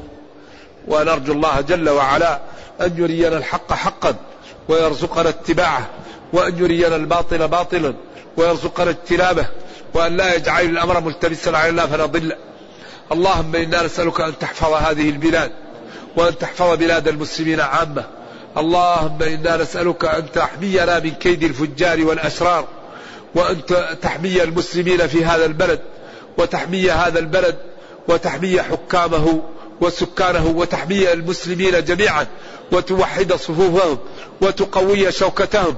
ونرجو 0.88 1.34
الله 1.34 1.62
جل 1.62 1.90
وعلا 1.90 2.42
أن 2.82 2.94
يرينا 2.98 3.38
الحق 3.38 3.74
حقا. 3.74 4.16
ويرزقنا 4.70 5.30
اتباعه 5.30 5.90
وأن 6.34 6.58
يرينا 6.58 6.96
الباطل 6.96 7.48
باطلا 7.48 7.94
ويرزقنا 8.38 8.90
اجتنابه 8.90 9.46
وأن 9.94 10.18
لا 10.18 10.36
يجعل 10.36 10.66
الأمر 10.66 11.02
ملتبسا 11.02 11.50
علينا 11.50 11.88
فنضل 11.88 12.36
اللهم 13.12 13.56
إنا 13.56 13.84
نسألك 13.84 14.22
أن 14.22 14.38
تحفظ 14.40 14.74
هذه 14.74 15.10
البلاد 15.10 15.52
وأن 16.18 16.38
تحفظ 16.38 16.78
بلاد 16.78 17.08
المسلمين 17.08 17.60
عامة. 17.60 18.04
اللهم 18.58 19.24
إنا 19.24 19.58
نسألك 19.58 20.06
أن 20.06 20.32
تحمينا 20.32 21.00
من 21.00 21.10
كيد 21.10 21.44
الفجار 21.44 22.06
والأشرار 22.06 22.66
وأن 23.36 23.58
تحمي 24.02 24.44
المسلمين 24.44 25.08
في 25.08 25.26
هذا 25.26 25.46
البلد 25.46 25.80
وتحمي 26.38 26.92
هذا 26.92 27.20
البلد 27.20 27.56
وتحمي 28.08 28.62
حكامه. 28.62 29.44
وسكانه 29.82 30.48
وتحمي 30.48 31.14
المسلمين 31.14 31.84
جميعا 31.84 32.28
وتوحد 32.72 33.34
صفوفهم 33.34 33.98
وتقوي 34.42 35.12
شوكتهم. 35.12 35.76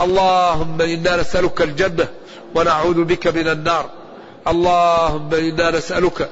اللهم 0.00 0.80
إنا 0.82 1.16
نسألك 1.16 1.62
الجنة 1.62 2.08
ونعوذ 2.54 3.04
بك 3.04 3.26
من 3.26 3.48
النار. 3.48 3.90
اللهم 4.48 5.34
إنا 5.34 5.70
نسألك 5.70 6.30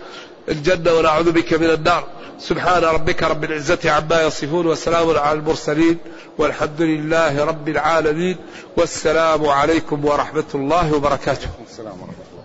الجنة 0.49 0.93
ونعوذ 0.93 1.33
بك 1.33 1.55
من 1.55 1.71
النار. 1.71 2.05
سبحان 2.39 2.83
ربك 2.85 3.23
رب 3.23 3.45
العزة 3.45 3.91
عما 3.91 4.23
يصفون 4.23 4.67
وسلام 4.67 5.19
على 5.19 5.39
المرسلين 5.39 5.99
والحمد 6.39 6.83
لله 6.83 7.45
رب 7.45 7.69
العالمين. 7.69 8.37
والسلام 8.77 9.47
عليكم 9.47 10.05
ورحمة 10.05 10.51
الله 10.55 10.95
وبركاته. 10.95 11.49
السلام 11.71 11.93
ورحمه 11.93 12.27
الله 12.33 12.45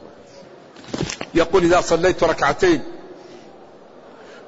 يقول 1.36 1.64
إذا 1.64 1.82
صليت 1.82 2.24
ركعتين 2.24 2.82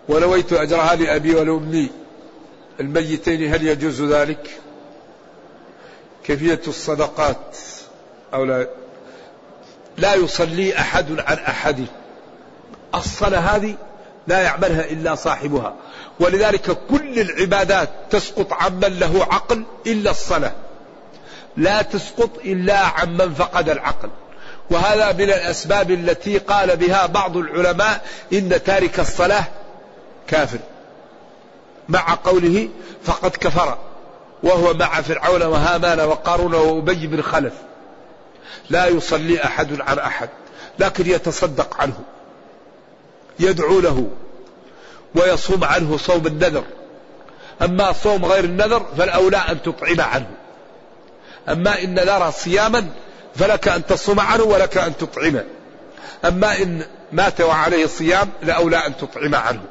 ونويت 0.09 0.53
اجرها 0.53 0.95
لابي 0.95 1.35
ولامي 1.35 1.89
الميتين 2.79 3.53
هل 3.53 3.67
يجوز 3.67 4.01
ذلك؟ 4.01 4.49
كيفية 6.25 6.61
الصدقات 6.67 7.57
أو 8.33 8.45
لا؟ 8.45 8.67
لا 9.97 10.13
يصلي 10.13 10.79
أحد 10.79 11.19
عن 11.19 11.37
أحد. 11.37 11.85
الصلاة 12.95 13.39
هذه 13.39 13.75
لا 14.27 14.41
يعملها 14.41 14.85
إلا 14.85 15.15
صاحبها. 15.15 15.75
ولذلك 16.19 16.77
كل 16.89 17.19
العبادات 17.19 17.89
تسقط 18.09 18.53
عمن 18.53 18.99
له 18.99 19.27
عقل 19.31 19.63
إلا 19.87 20.11
الصلاة. 20.11 20.51
لا 21.57 21.81
تسقط 21.81 22.29
إلا 22.45 22.77
عمن 22.77 23.33
فقد 23.33 23.69
العقل. 23.69 24.09
وهذا 24.69 25.11
من 25.11 25.23
الأسباب 25.23 25.91
التي 25.91 26.37
قال 26.37 26.77
بها 26.77 27.05
بعض 27.05 27.37
العلماء 27.37 28.05
إن 28.33 28.63
تارك 28.63 28.99
الصلاة 28.99 29.43
كافر 30.27 30.59
مع 31.89 32.17
قوله 32.23 32.69
فقد 33.03 33.31
كفر 33.31 33.77
وهو 34.43 34.73
مع 34.73 35.01
فرعون 35.01 35.43
وهامان 35.43 35.99
وقارون 35.99 36.53
وأبي 36.53 37.07
بن 37.07 37.21
خلف. 37.21 37.53
لا 38.69 38.87
يصلي 38.87 39.43
أحد 39.43 39.81
عن 39.81 39.99
أحد 39.99 40.29
لكن 40.79 41.09
يتصدق 41.09 41.81
عنه 41.81 41.99
يدعو 43.39 43.79
له 43.79 44.07
ويصوم 45.15 45.63
عنه 45.63 45.97
صوم 45.97 46.27
النذر. 46.27 46.63
أما 47.61 47.91
صوم 47.91 48.25
غير 48.25 48.43
النذر 48.43 48.85
فالأولى 48.97 49.37
أن 49.37 49.61
تطعم 49.61 50.01
عنه. 50.01 50.29
أما 51.49 51.83
إن 51.83 51.93
نرى 51.93 52.31
صياما 52.31 52.89
فلك 53.35 53.67
أن 53.67 53.85
تصوم 53.85 54.19
عنه 54.19 54.43
ولك 54.43 54.77
أن 54.77 54.97
تطعمه. 54.97 55.45
أما 56.25 56.57
إن 56.61 56.85
مات 57.11 57.41
وعليه 57.41 57.85
صيام 57.85 58.29
لأولى 58.41 58.77
أن 58.77 58.97
تطعم 58.97 59.35
عنه. 59.35 59.61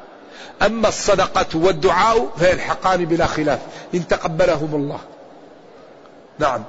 أما 0.63 0.87
الصدقة 0.87 1.45
والدعاء 1.59 2.29
فيلحقان 2.37 3.05
بلا 3.05 3.25
خلاف 3.25 3.59
إن 3.93 4.07
تقبلهم 4.07 4.75
الله. 4.75 4.99
نعم. 6.39 6.63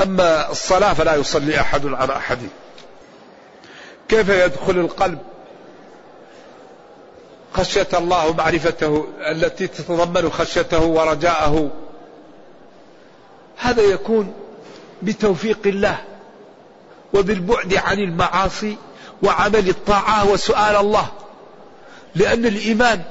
أما 0.00 0.50
الصلاة 0.50 0.92
فلا 0.92 1.14
يصلي 1.14 1.60
أحد 1.60 1.86
على 1.86 2.16
أحد. 2.16 2.38
كيف 4.08 4.28
يدخل 4.28 4.78
القلب؟ 4.78 5.18
خشية 7.52 7.88
الله 7.94 8.28
ومعرفته 8.28 9.06
التي 9.30 9.66
تتضمن 9.66 10.30
خشيته 10.30 10.84
ورجاءه. 10.84 11.70
هذا 13.56 13.82
يكون 13.82 14.34
بتوفيق 15.02 15.58
الله 15.66 15.98
وبالبعد 17.14 17.74
عن 17.74 17.98
المعاصي 17.98 18.76
وعمل 19.22 19.68
الطاعة 19.68 20.30
وسؤال 20.30 20.76
الله. 20.76 21.08
لأن 22.14 22.46
الإيمان 22.46 23.02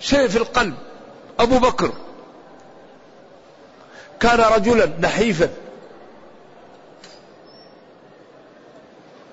شيء 0.00 0.28
في 0.28 0.36
القلب. 0.36 0.74
أبو 1.38 1.58
بكر 1.58 1.92
كان 4.20 4.40
رجلا 4.40 4.90
نحيفا 5.00 5.48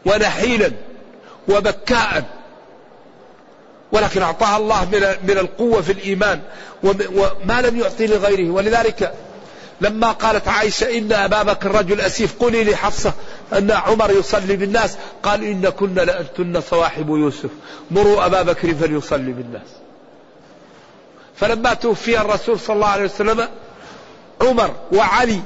ونحيلا 0.05 0.71
وبكاء 1.47 2.23
ولكن 3.91 4.21
أعطاه 4.21 4.57
الله 4.57 4.85
من 4.85 5.01
من 5.23 5.37
القوة 5.37 5.81
في 5.81 5.91
الإيمان 5.91 6.41
وما 6.83 7.61
لم 7.61 7.79
يعطي 7.79 8.07
لغيره. 8.07 8.51
ولذلك 8.51 9.13
لما 9.81 10.11
قالت 10.11 10.47
عائشة 10.47 10.97
إن 10.97 11.13
أبا 11.13 11.43
بكر 11.43 11.71
رجل 11.71 12.01
أسيف 12.01 12.39
قولي 12.39 12.63
لحفصة 12.63 13.13
أن 13.53 13.71
عمر 13.71 14.11
يصلي 14.11 14.55
بالناس 14.55 14.97
قال 15.23 15.43
إن 15.43 15.69
كنا 15.69 16.01
لأنتن 16.01 16.61
صواحب 16.61 17.09
يوسف. 17.09 17.49
مروا 17.91 18.25
أبا 18.25 18.41
بكر 18.41 18.73
فليصلي 18.73 19.31
بالناس. 19.31 19.67
فلما 21.35 21.73
توفي 21.73 22.21
الرسول 22.21 22.59
صلى 22.59 22.75
الله 22.75 22.87
عليه 22.87 23.05
وسلم 23.05 23.47
عمر 24.41 24.71
وعلي 24.93 25.39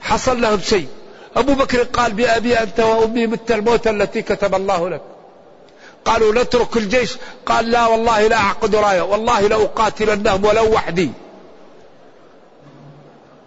حصل 0.00 0.40
لهم 0.40 0.60
شيء. 0.60 0.88
أبو 1.36 1.54
بكر 1.54 1.82
قال 1.82 2.12
بأبي 2.12 2.58
أنت 2.58 2.80
وأمي 2.80 3.26
مت 3.26 3.50
الموت 3.50 3.86
التي 3.86 4.22
كتب 4.22 4.54
الله 4.54 4.88
لك. 4.88 5.02
قالوا 6.04 6.34
نترك 6.34 6.76
الجيش. 6.76 7.16
قال 7.46 7.70
لا 7.70 7.86
والله 7.86 8.26
لا 8.26 8.36
أعقد 8.36 8.74
راية 8.74 9.02
والله 9.02 9.40
لأقاتلنهم 9.40 10.44
ولو 10.44 10.72
وحدي. 10.72 11.10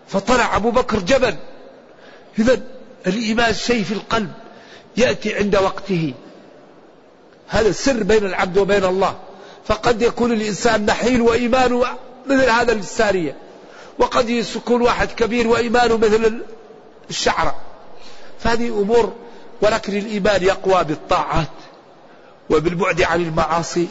فطلع 0.08 0.56
أبو 0.56 0.72
بكر 0.72 1.00
جبل. 1.00 1.36
إذا 2.40 2.62
الإيمان 3.08 3.54
شيء 3.54 3.84
في 3.84 3.92
القلب 3.92 4.32
يأتي 4.98 5.36
عند 5.36 5.56
وقته. 5.56 6.14
هذا 7.48 7.70
السر 7.70 8.04
بين 8.04 8.26
العبد 8.26 8.58
وبين 8.58 8.86
الله. 8.86 9.16
فقد 9.66 10.02
يكون 10.02 10.32
الإنسان 10.32 10.86
نحيل 10.86 11.22
وإيمانه 11.22 11.86
مثل 12.28 12.50
هذا 12.50 12.72
السارية. 12.74 13.36
وقد 14.00 14.30
يكون 14.30 14.82
واحد 14.82 15.12
كبير 15.12 15.48
وإيمانه 15.48 15.98
مثل 15.98 16.42
الشعرة. 17.10 17.56
فهذه 18.40 18.68
أمور 18.68 19.14
ولكن 19.62 19.98
الإيمان 19.98 20.44
يقوى 20.44 20.84
بالطاعات 20.84 21.48
وبالبعد 22.50 23.02
عن 23.02 23.22
المعاصي 23.22 23.88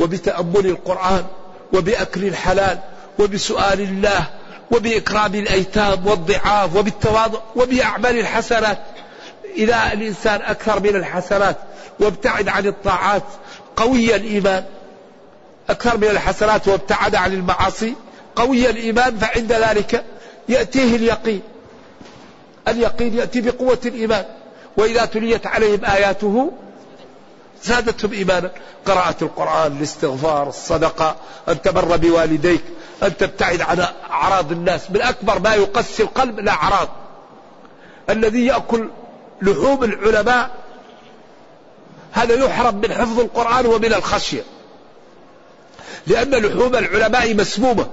وبتأمل 0.00 0.66
القرآن 0.66 1.24
وبأكل 1.72 2.24
الحلال 2.24 2.78
وبسؤال 3.18 3.80
الله 3.80 4.26
وبإكرام 4.70 5.34
الأيتام 5.34 6.06
والضعاف 6.06 6.76
وبالتواضع 6.76 7.38
وبأعمال 7.56 8.18
الحسنات. 8.18 8.78
إذا 9.56 9.92
الإنسان 9.92 10.40
أكثر 10.42 10.80
من 10.80 10.96
الحسنات 10.96 11.56
وابتعد 12.00 12.48
عن 12.48 12.66
الطاعات 12.66 13.22
قوي 13.76 14.16
الإيمان. 14.16 14.64
أكثر 15.70 15.96
من 15.96 16.08
الحسنات 16.08 16.68
وابتعد 16.68 17.14
عن 17.14 17.32
المعاصي 17.32 17.94
قوي 18.36 18.70
الإيمان 18.70 19.18
فعند 19.18 19.52
ذلك 19.52 20.04
يأتيه 20.48 20.96
اليقين. 20.96 21.42
اليقين 22.68 23.14
يأتي 23.14 23.40
بقوة 23.40 23.80
الإيمان. 23.86 24.24
وإذا 24.76 25.04
تليت 25.04 25.46
عليهم 25.46 25.84
آياته 25.84 26.52
زادتهم 27.64 28.12
إيمانا. 28.12 28.50
قراءة 28.86 29.16
القرآن 29.22 29.76
الاستغفار 29.76 30.48
الصدقة 30.48 31.16
أن 31.48 31.62
تبر 31.62 31.96
بوالديك. 31.96 32.62
أن 33.02 33.16
تبتعد 33.16 33.60
عن 33.60 33.86
أعراض 34.10 34.52
الناس. 34.52 34.90
من 34.90 35.02
أكبر 35.02 35.38
ما 35.38 35.54
يقسي 35.54 36.02
القلب 36.02 36.38
الأعراض. 36.38 36.88
الذي 38.10 38.46
يأكل 38.46 38.88
لحوم 39.42 39.84
العلماء. 39.84 40.50
هذا 42.12 42.34
يحرم 42.34 42.74
من 42.74 42.92
حفظ 42.92 43.20
القرآن 43.20 43.66
ومن 43.66 43.94
الخشية. 43.94 44.42
لأن 46.06 46.30
لحوم 46.30 46.76
العلماء 46.76 47.34
مسمومة. 47.34 47.86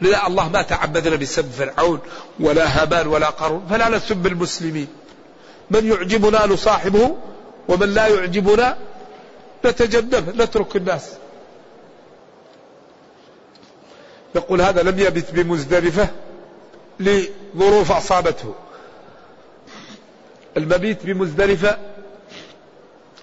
لذا 0.00 0.26
الله 0.26 0.48
ما 0.48 0.62
تعبدنا 0.62 1.16
بسب 1.16 1.50
فرعون 1.50 2.00
ولا 2.40 2.82
هامان 2.82 3.06
ولا 3.06 3.30
قارون 3.30 3.66
فلا 3.70 3.88
نسب 3.88 4.26
المسلمين 4.26 4.88
من 5.70 5.92
يعجبنا 5.92 6.46
نصاحبه 6.46 7.16
ومن 7.68 7.94
لا 7.94 8.06
يعجبنا 8.06 8.76
نتجنبه 9.64 10.44
نترك 10.44 10.76
الناس. 10.76 11.10
يقول 14.34 14.62
هذا 14.62 14.82
لم 14.82 14.98
يبت 14.98 15.30
بمزدلفة 15.30 16.08
لظروف 17.00 17.92
أصابته. 17.92 18.54
المبيت 20.56 21.06
بمزدلفة 21.06 21.78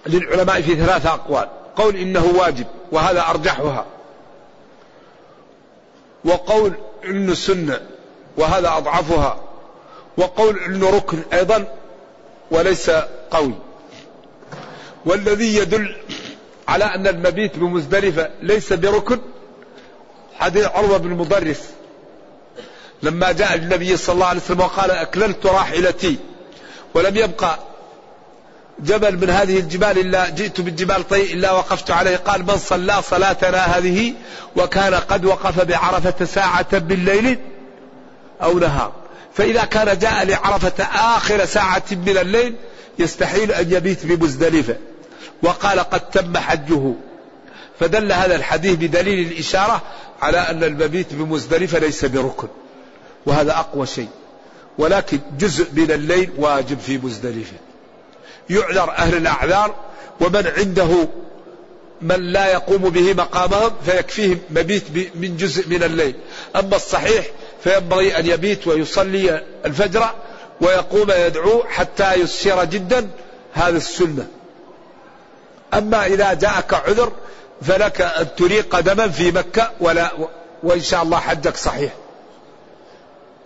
للعلماء 0.06 0.60
في 0.62 0.76
ثلاثة 0.76 1.08
أقوال. 1.08 1.48
قول 1.76 1.96
إنه 1.96 2.32
واجب 2.38 2.66
وهذا 2.92 3.20
أرجحها. 3.20 3.86
وقول 6.24 6.72
انه 7.04 7.34
سنه 7.34 7.80
وهذا 8.36 8.76
أضعفها. 8.76 9.40
وقول 10.16 10.58
انه 10.58 10.90
ركن 10.90 11.18
أيضا 11.32 11.66
وليس 12.50 12.90
قوي. 13.30 13.54
والذي 15.04 15.56
يدل 15.56 15.96
على 16.68 16.84
أن 16.84 17.06
المبيت 17.06 17.58
بمزدلفة 17.58 18.30
ليس 18.42 18.72
بركن 18.72 19.18
حديث 20.38 20.64
عروة 20.64 20.96
بن 20.98 21.10
مضرس 21.10 21.60
لما 23.02 23.32
جاء 23.32 23.54
النبي 23.54 23.96
صلى 23.96 24.14
الله 24.14 24.26
عليه 24.26 24.40
وسلم 24.40 24.60
وقال 24.60 24.90
أكللت 24.90 25.46
راحلتي 25.46 26.16
ولم 26.94 27.16
يبقى 27.16 27.58
جبل 28.78 29.16
من 29.16 29.30
هذه 29.30 29.58
الجبال 29.58 29.98
إلا 29.98 30.28
جئت 30.28 30.60
بالجبال 30.60 31.08
طي 31.08 31.32
إلا 31.32 31.52
وقفت 31.52 31.90
عليه. 31.90 32.16
قال 32.16 32.42
من 32.42 32.56
صلى 32.56 33.02
صلاتنا 33.02 33.58
هذه 33.58 34.14
وكان 34.56 34.94
قد 34.94 35.24
وقف 35.24 35.60
بعرفة 35.60 36.24
ساعة 36.24 36.78
بالليل 36.78 37.38
أو 38.42 38.58
نهار. 38.58 38.92
فإذا 39.34 39.64
كان 39.64 39.98
جاء 39.98 40.24
لعرفة 40.24 40.84
آخر 40.84 41.44
ساعة 41.44 41.82
من 41.90 42.18
الليل 42.18 42.54
يستحيل 42.98 43.52
أن 43.52 43.72
يبيت 43.72 44.06
بمزدلفة. 44.06 44.76
وقال 45.42 45.80
قد 45.80 46.00
تم 46.00 46.36
حجه. 46.36 46.92
فدل 47.82 48.12
هذا 48.12 48.36
الحديث 48.36 48.74
بدليل 48.74 49.32
الإشارة 49.32 49.82
على 50.22 50.38
أن 50.38 50.64
المبيت 50.64 51.14
بمزدلفة 51.14 51.78
ليس 51.78 52.04
بركن 52.04 52.48
وهذا 53.26 53.52
أقوى 53.52 53.86
شيء 53.86 54.08
ولكن 54.78 55.18
جزء 55.38 55.66
من 55.72 55.90
الليل 55.90 56.30
واجب 56.38 56.78
في 56.78 56.98
مزدلفة. 56.98 57.56
يعذر 58.50 58.90
أهل 58.90 59.16
الأعذار 59.16 59.74
ومن 60.20 60.52
عنده 60.56 61.08
من 62.02 62.32
لا 62.32 62.52
يقوم 62.52 62.82
به 62.82 63.14
مقامهم 63.14 63.70
فيكفيه 63.84 64.38
مبيت 64.50 64.84
من 65.14 65.36
جزء 65.36 65.68
من 65.68 65.82
الليل. 65.82 66.14
أما 66.56 66.76
الصحيح 66.76 67.26
فينبغي 67.64 68.18
أن 68.18 68.26
يبيت 68.26 68.66
ويصلي 68.66 69.44
الفجر 69.64 70.10
ويقوم 70.60 71.10
يدعو 71.10 71.64
حتى 71.68 72.14
يسير 72.14 72.64
جدا 72.64 73.10
هذا 73.52 73.76
السنة. 73.76 74.26
أما 75.74 76.06
إذا 76.06 76.34
جاءك 76.34 76.74
عذر 76.74 77.12
فلك 77.62 78.00
أن 78.00 78.26
تريق 78.36 78.76
قدما 78.76 79.08
في 79.08 79.30
مكة 79.30 79.70
ولا 79.80 80.10
وإن 80.62 80.80
شاء 80.80 81.02
الله 81.02 81.18
حجك 81.18 81.56
صحيح. 81.56 81.92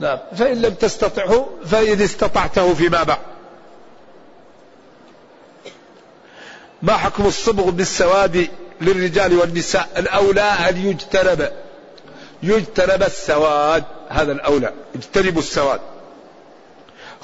نعم. 0.00 0.18
فإن 0.36 0.62
لم 0.62 0.74
تستطعه 0.74 1.48
فإذا 1.66 2.04
استطعته 2.04 2.74
فيما 2.74 3.02
بعد. 3.02 3.18
ما 6.82 6.96
حكم 6.96 7.26
الصبغ 7.26 7.70
بالسواد 7.70 8.48
للرجال 8.80 9.38
والنساء؟ 9.38 9.88
الأولى 9.96 10.40
أن 10.40 10.86
يجتنب. 10.86 11.52
يجتنب 12.42 13.02
السواد. 13.02 13.84
هذا 14.08 14.32
الأولى. 14.32 14.72
اجتنبوا 14.94 15.42
السواد. 15.42 15.80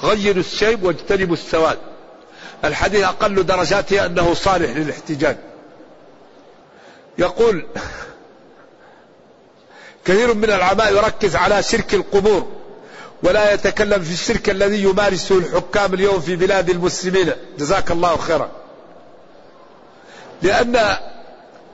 غيروا 0.03 0.43
الشيب 0.43 0.83
واجتنبوا 0.83 1.35
السواد. 1.35 1.77
الحديث 2.65 3.03
أقل 3.03 3.45
درجاته 3.45 4.05
أنه 4.05 4.33
صالح 4.33 4.69
للاحتجاج. 4.69 5.37
يقول 7.17 7.67
كثير 10.05 10.33
من 10.33 10.43
العلماء 10.43 10.93
يركز 10.93 11.35
على 11.35 11.63
شرك 11.63 11.93
القبور 11.93 12.47
ولا 13.23 13.53
يتكلم 13.53 14.01
في 14.03 14.13
الشرك 14.13 14.49
الذي 14.49 14.83
يمارسه 14.83 15.37
الحكام 15.37 15.93
اليوم 15.93 16.19
في 16.19 16.35
بلاد 16.35 16.69
المسلمين. 16.69 17.31
جزاك 17.59 17.91
الله 17.91 18.17
خيرا. 18.17 18.51
لأن 20.41 20.97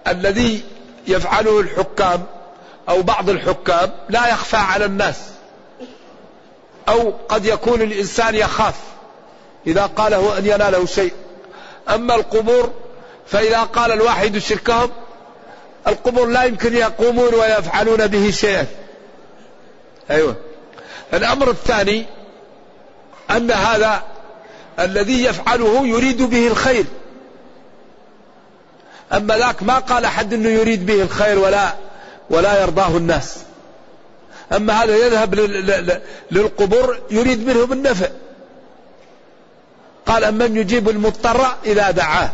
الذي 0.08 0.64
يفعله 1.08 1.60
الحكام 1.60 2.24
أو 2.90 3.02
بعض 3.02 3.30
الحكام 3.30 3.92
لا 4.10 4.30
يخفى 4.30 4.58
على 4.58 4.86
الناس. 4.86 5.20
أو 6.90 7.14
قد 7.30 7.46
يكون 7.46 7.82
الإنسان 7.82 8.36
يخاف 8.36 8.76
إذا 9.68 9.86
قاله 9.86 10.38
أن 10.38 10.46
يناله 10.46 10.86
شيء. 10.86 11.14
أما 11.90 12.16
القبور 12.16 12.72
فإذا 13.28 13.64
قال 13.64 13.92
الواحد 13.92 14.38
شركهم 14.38 14.90
القبور 15.90 16.28
لا 16.28 16.44
يمكن 16.44 16.76
يقومون 16.76 17.34
ويفعلون 17.34 18.08
به 18.08 18.32
شيئا. 18.32 18.66
أيوة. 20.12 20.36
الأمر 21.14 21.50
الثاني 21.50 22.06
أن 23.32 23.52
هذا 23.52 24.04
الذي 24.80 25.24
يفعله 25.24 25.88
يريد 25.88 26.22
به 26.22 26.48
الخير. 26.48 26.86
أما 29.14 29.38
ذاك 29.38 29.64
ما 29.64 29.80
قال 29.80 30.06
أحد 30.06 30.34
أنه 30.34 30.50
يريد 30.50 30.86
به 30.86 31.02
الخير 31.02 31.40
ولا 31.40 31.74
ولا 32.30 32.62
يرضاه 32.62 32.98
الناس. 32.98 33.38
أما 34.56 34.84
هذا 34.84 34.96
يذهب 34.96 35.36
للقبور 36.32 37.00
يريد 37.12 37.48
منهم 37.48 37.74
النفع. 37.74 38.08
قال 40.06 40.24
أمن 40.24 40.58
يجيب 40.58 40.90
المضطر 40.90 41.48
إذا 41.66 41.92
دعاه. 41.92 42.30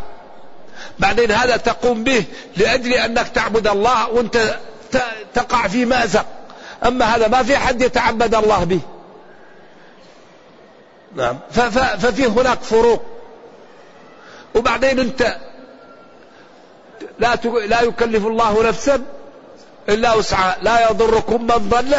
بعدين 0.99 1.32
هذا 1.32 1.57
تقوم 1.57 2.03
به 2.03 2.23
لأجل 2.57 2.93
أنك 2.93 3.28
تعبد 3.28 3.67
الله 3.67 4.09
وأنت 4.09 4.55
تقع 5.34 5.67
في 5.67 5.86
مأزق. 5.86 6.26
أما 6.86 7.05
هذا 7.05 7.28
ما 7.28 7.43
في 7.43 7.57
حد 7.57 7.82
يتعبد 7.82 8.36
الله 8.36 8.63
به. 8.63 8.80
نعم. 11.15 11.39
ففي 11.99 12.26
هناك 12.26 12.61
فروق. 12.61 13.03
وبعدين 14.55 14.99
أنت 14.99 15.38
لا 17.19 17.36
لا 17.65 17.82
يكلف 17.82 18.26
الله 18.26 18.63
نفسا 18.63 19.03
إلا 19.89 20.13
وسعها. 20.13 20.57
لا 20.61 20.89
يضركم 20.89 21.41
من 21.41 21.69
ضل 21.69 21.95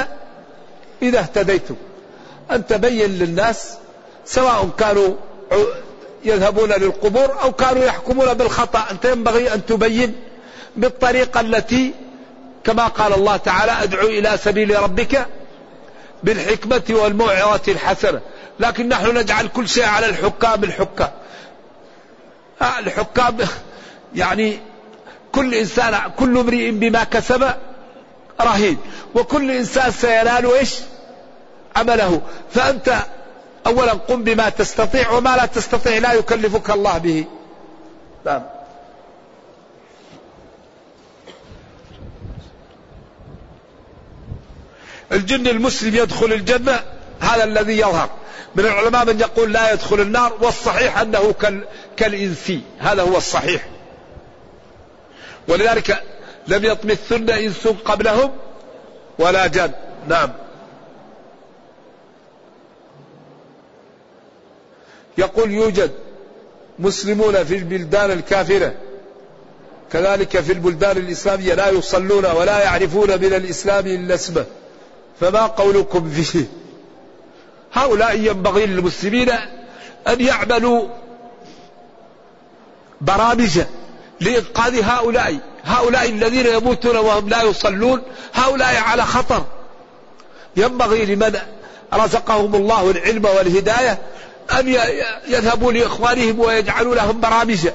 إذا 1.02 1.18
اهتديتم. 1.18 1.76
أن 2.50 2.66
تبين 2.66 3.10
للناس 3.10 3.76
سواء 4.24 4.68
كانوا 4.78 5.14
يذهبون 6.24 6.68
للقبور 6.68 7.42
أو 7.42 7.52
كانوا 7.52 7.84
يحكمون 7.84 8.34
بالخطأ. 8.34 8.86
أنت 8.90 9.04
ينبغي 9.04 9.54
أن 9.54 9.66
تبين 9.66 10.14
بالطريقة 10.76 11.40
التي 11.40 11.94
كما 12.64 12.86
قال 12.86 13.14
الله 13.14 13.36
تعالى 13.36 13.72
أدعو 13.82 14.06
إلى 14.06 14.38
سبيل 14.44 14.82
ربك 14.82 15.26
بالحكمة 16.22 16.82
والموعظة 16.90 17.72
الحسنة. 17.72 18.20
لكن 18.60 18.88
نحن 18.88 19.18
نجعل 19.18 19.48
كل 19.48 19.68
شيء 19.68 19.84
على 19.84 20.06
الحكام 20.06 20.64
الحكام 20.64 21.10
آه، 22.62 22.78
الحكام 22.78 23.36
يعني 24.14 24.58
كل 25.32 25.54
إنسان 25.54 25.94
كل 26.18 26.38
امرئ 26.38 26.70
بما 26.70 27.04
كسب 27.04 27.50
رهين. 28.40 28.78
وكل 29.14 29.50
إنسان 29.50 29.90
سينال 29.90 30.52
إيش؟ 30.54 30.74
عمله 31.76 32.22
فأنت 32.50 32.96
أولا 33.66 33.92
قم 33.92 34.24
بما 34.24 34.48
تستطيع 34.48 35.10
وما 35.10 35.36
لا 35.36 35.46
تستطيع 35.46 35.98
لا 35.98 36.12
يكلفك 36.12 36.70
الله 36.70 36.98
به. 36.98 37.24
نعم. 38.26 38.42
الجن 45.12 45.46
المسلم 45.46 45.94
يدخل 45.94 46.32
الجنة 46.32 46.80
هذا 47.20 47.44
الذي 47.44 47.78
يظهر. 47.78 48.10
من 48.54 48.64
العلماء 48.64 49.04
من 49.04 49.20
يقول 49.20 49.52
لا 49.52 49.72
يدخل 49.72 50.00
النار 50.00 50.32
والصحيح 50.40 50.98
أنه 50.98 51.34
كالإنسي 51.96 52.60
هذا 52.78 53.02
هو 53.02 53.16
الصحيح. 53.16 53.68
ولذلك 55.48 56.02
لم 56.48 56.64
يطمثن 56.64 57.30
إنس 57.30 57.66
قبلهم 57.66 58.30
ولا 59.18 59.46
جن 59.46 59.70
نعم. 60.08 60.32
يقول 65.18 65.50
يوجد 65.50 65.90
مسلمون 66.78 67.44
في 67.44 67.56
البلدان 67.56 68.10
الكافرة. 68.10 68.74
كذلك 69.92 70.40
في 70.40 70.52
البلدان 70.52 70.96
الإسلامية 70.96 71.54
لا 71.54 71.68
يصلون 71.68 72.26
ولا 72.26 72.62
يعرفون 72.62 73.08
من 73.08 73.34
الإسلام 73.34 73.86
إلا 73.86 74.14
اسمه. 74.14 74.44
فما 75.20 75.46
قولكم 75.46 76.10
فيه؟ 76.10 76.44
هؤلاء 77.72 78.16
ينبغي 78.16 78.66
للمسلمين 78.66 79.30
أن 80.08 80.20
يعملوا 80.20 80.88
برامج 83.00 83.60
لإنقاذ 84.20 84.82
هؤلاء. 84.82 85.38
هؤلاء 85.64 86.08
الذين 86.08 86.46
يموتون 86.46 86.96
وهم 86.96 87.28
لا 87.28 87.42
يصلون 87.42 88.02
هؤلاء 88.34 88.76
على 88.76 89.02
خطر. 89.02 89.44
ينبغي 90.56 91.04
لمن 91.04 91.36
رزقهم 91.94 92.54
الله 92.54 92.90
العلم 92.90 93.24
والهداية 93.24 93.98
أن 94.58 94.68
يذهبوا 95.28 95.72
لإخوانهم 95.72 96.40
ويجعلوا 96.40 96.94
لهم 96.94 97.20
برامج. 97.20 97.68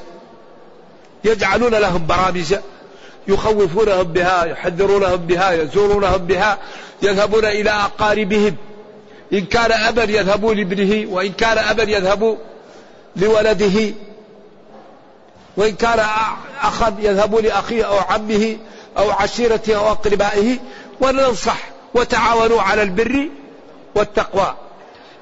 يجعلون 1.24 1.76
لهم 1.76 2.08
برامج. 2.08 2.56
يخوفونهم 3.28 4.04
بها 4.04 4.46
يحذرونهم 4.46 5.16
بها 5.16 5.52
يزورونهم 5.52 6.18
بها 6.18 6.58
يذهبون 7.02 7.46
إلى 7.46 7.70
أقاربهم. 7.70 8.56
إن 9.34 9.46
كان 9.46 9.72
أبا 9.72 10.04
يذهبوا 10.04 10.54
لابنه 10.54 11.12
وإن 11.12 11.32
كان 11.32 11.58
أبا 11.58 11.84
يذهبوا 11.84 12.36
لولده. 13.16 13.94
وإن 15.58 15.76
كان 15.76 16.06
أخا 16.62 16.96
يذهبوا 17.00 17.42
لأخيه 17.42 17.84
أو 17.84 17.98
عمه 17.98 18.58
أو 18.98 19.12
عشيرته 19.12 19.76
أو 19.76 19.92
أقربائه. 19.92 20.58
وننصح 21.02 21.58
وتعاونوا 21.94 22.62
على 22.62 22.82
البر 22.84 23.30
والتقوى. 23.96 24.56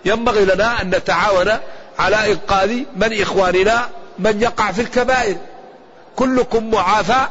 ينبغي 0.06 0.46
لنا 0.46 0.82
أن 0.82 0.90
نتعاون 0.90 1.52
على 2.00 2.32
إنقاذ 2.32 2.84
من 2.96 3.22
إخواننا 3.22 3.90
من 4.20 4.42
يقع 4.42 4.72
في 4.72 4.82
الكبائر. 4.82 5.38
كلكم 6.16 6.72
معافى 6.72 7.28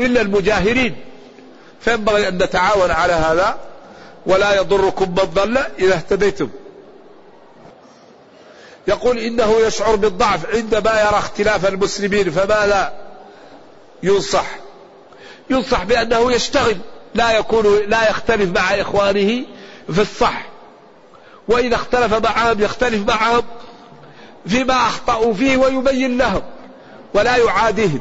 إلا 0.00 0.20
المجاهرين. 0.20 0.96
فينبغي 1.80 2.28
أن 2.28 2.38
نتعاون 2.38 2.90
على 2.90 3.12
هذا 3.12 3.58
ولا 4.26 4.56
يضركم 4.56 5.10
من 5.10 5.24
ضل 5.34 5.58
إذا 5.78 5.94
اهتديتم. 5.94 6.48
يقول 8.88 9.18
إنه 9.18 9.60
يشعر 9.60 9.96
بالضعف 9.96 10.54
عندما 10.54 11.00
يرى 11.00 11.18
اختلاف 11.18 11.66
المسلمين 11.66 12.30
فماذا 12.30 12.92
ينصح؟ 14.02 14.46
ينصح 15.50 15.84
بأنه 15.84 16.32
يشتغل 16.32 16.76
لا 17.14 17.38
يكون 17.38 17.78
لا 17.88 18.10
يختلف 18.10 18.50
مع 18.50 18.80
إخوانه 18.80 19.44
في 19.92 20.00
الصح. 20.00 20.42
وإذا 21.48 21.74
اختلف 21.74 22.14
معهم 22.14 22.60
يختلف 22.62 23.08
معهم 23.08 23.42
فيما 24.46 24.74
أخطأوا 24.74 25.34
فيه 25.34 25.56
ويبين 25.56 26.18
لهم 26.18 26.42
ولا 27.14 27.36
يعاديهم. 27.36 28.00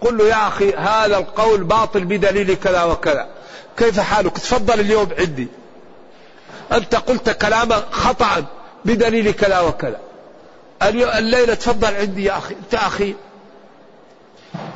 قل 0.00 0.18
له 0.18 0.24
يا 0.24 0.48
أخي 0.48 0.72
هذا 0.72 1.18
القول 1.18 1.64
باطل 1.64 2.04
بدليل 2.04 2.54
كذا 2.54 2.84
وكذا. 2.84 3.28
كيف 3.76 4.00
حالك؟ 4.00 4.38
تفضل 4.38 4.80
اليوم 4.80 5.08
عندي. 5.18 5.48
أنت 6.72 6.94
قلت 6.94 7.30
كلاما 7.30 7.82
خطأ 7.90 8.44
بدليل 8.84 9.30
كذا 9.32 9.60
وكذا. 9.60 10.00
الليلة 10.82 11.54
تفضل 11.54 11.94
عندي 11.94 12.24
يا 12.24 12.38
أخي. 12.38 12.54
أنت 12.54 12.74
أخي. 12.74 13.14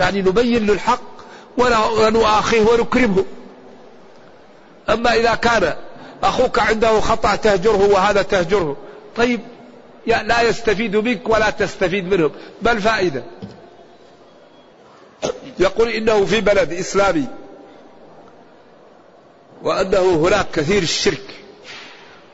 يعني 0.00 0.22
نبين 0.22 0.66
له 0.66 0.72
الحق 0.72 1.00
ونؤاخيه 1.58 2.60
ونكرمه. 2.60 3.24
أما 4.88 5.14
إذا 5.14 5.34
كان 5.34 5.74
أخوك 6.28 6.58
عنده 6.58 7.00
خطأ 7.00 7.34
تهجره 7.36 7.88
وهذا 7.92 8.22
تهجره. 8.22 8.76
طيب 9.16 9.40
لا 10.06 10.42
يستفيد 10.42 10.96
منك 10.96 11.28
ولا 11.28 11.50
تستفيد 11.50 12.04
منهم. 12.04 12.30
بل 12.62 12.80
فائدة 12.80 13.22
يقول 15.58 15.88
إنه 15.88 16.24
في 16.24 16.40
بلد 16.40 16.72
إسلامي 16.72 17.26
وأنه 19.62 20.26
هناك 20.26 20.46
كثير 20.52 20.82
الشرك 20.82 21.34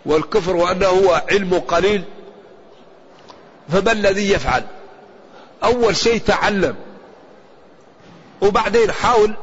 والكفر 0.07 0.57
وأنه 0.57 0.87
هو 0.87 1.23
علم 1.31 1.59
قليل 1.59 2.05
فما 3.69 3.93
الذي 3.93 4.33
يفعل؟ 4.33 4.65
أول 5.65 5.97
شيء 5.97 6.21
تعلم 6.21 6.75
وبعدين 8.41 8.93
حاول 8.93 9.35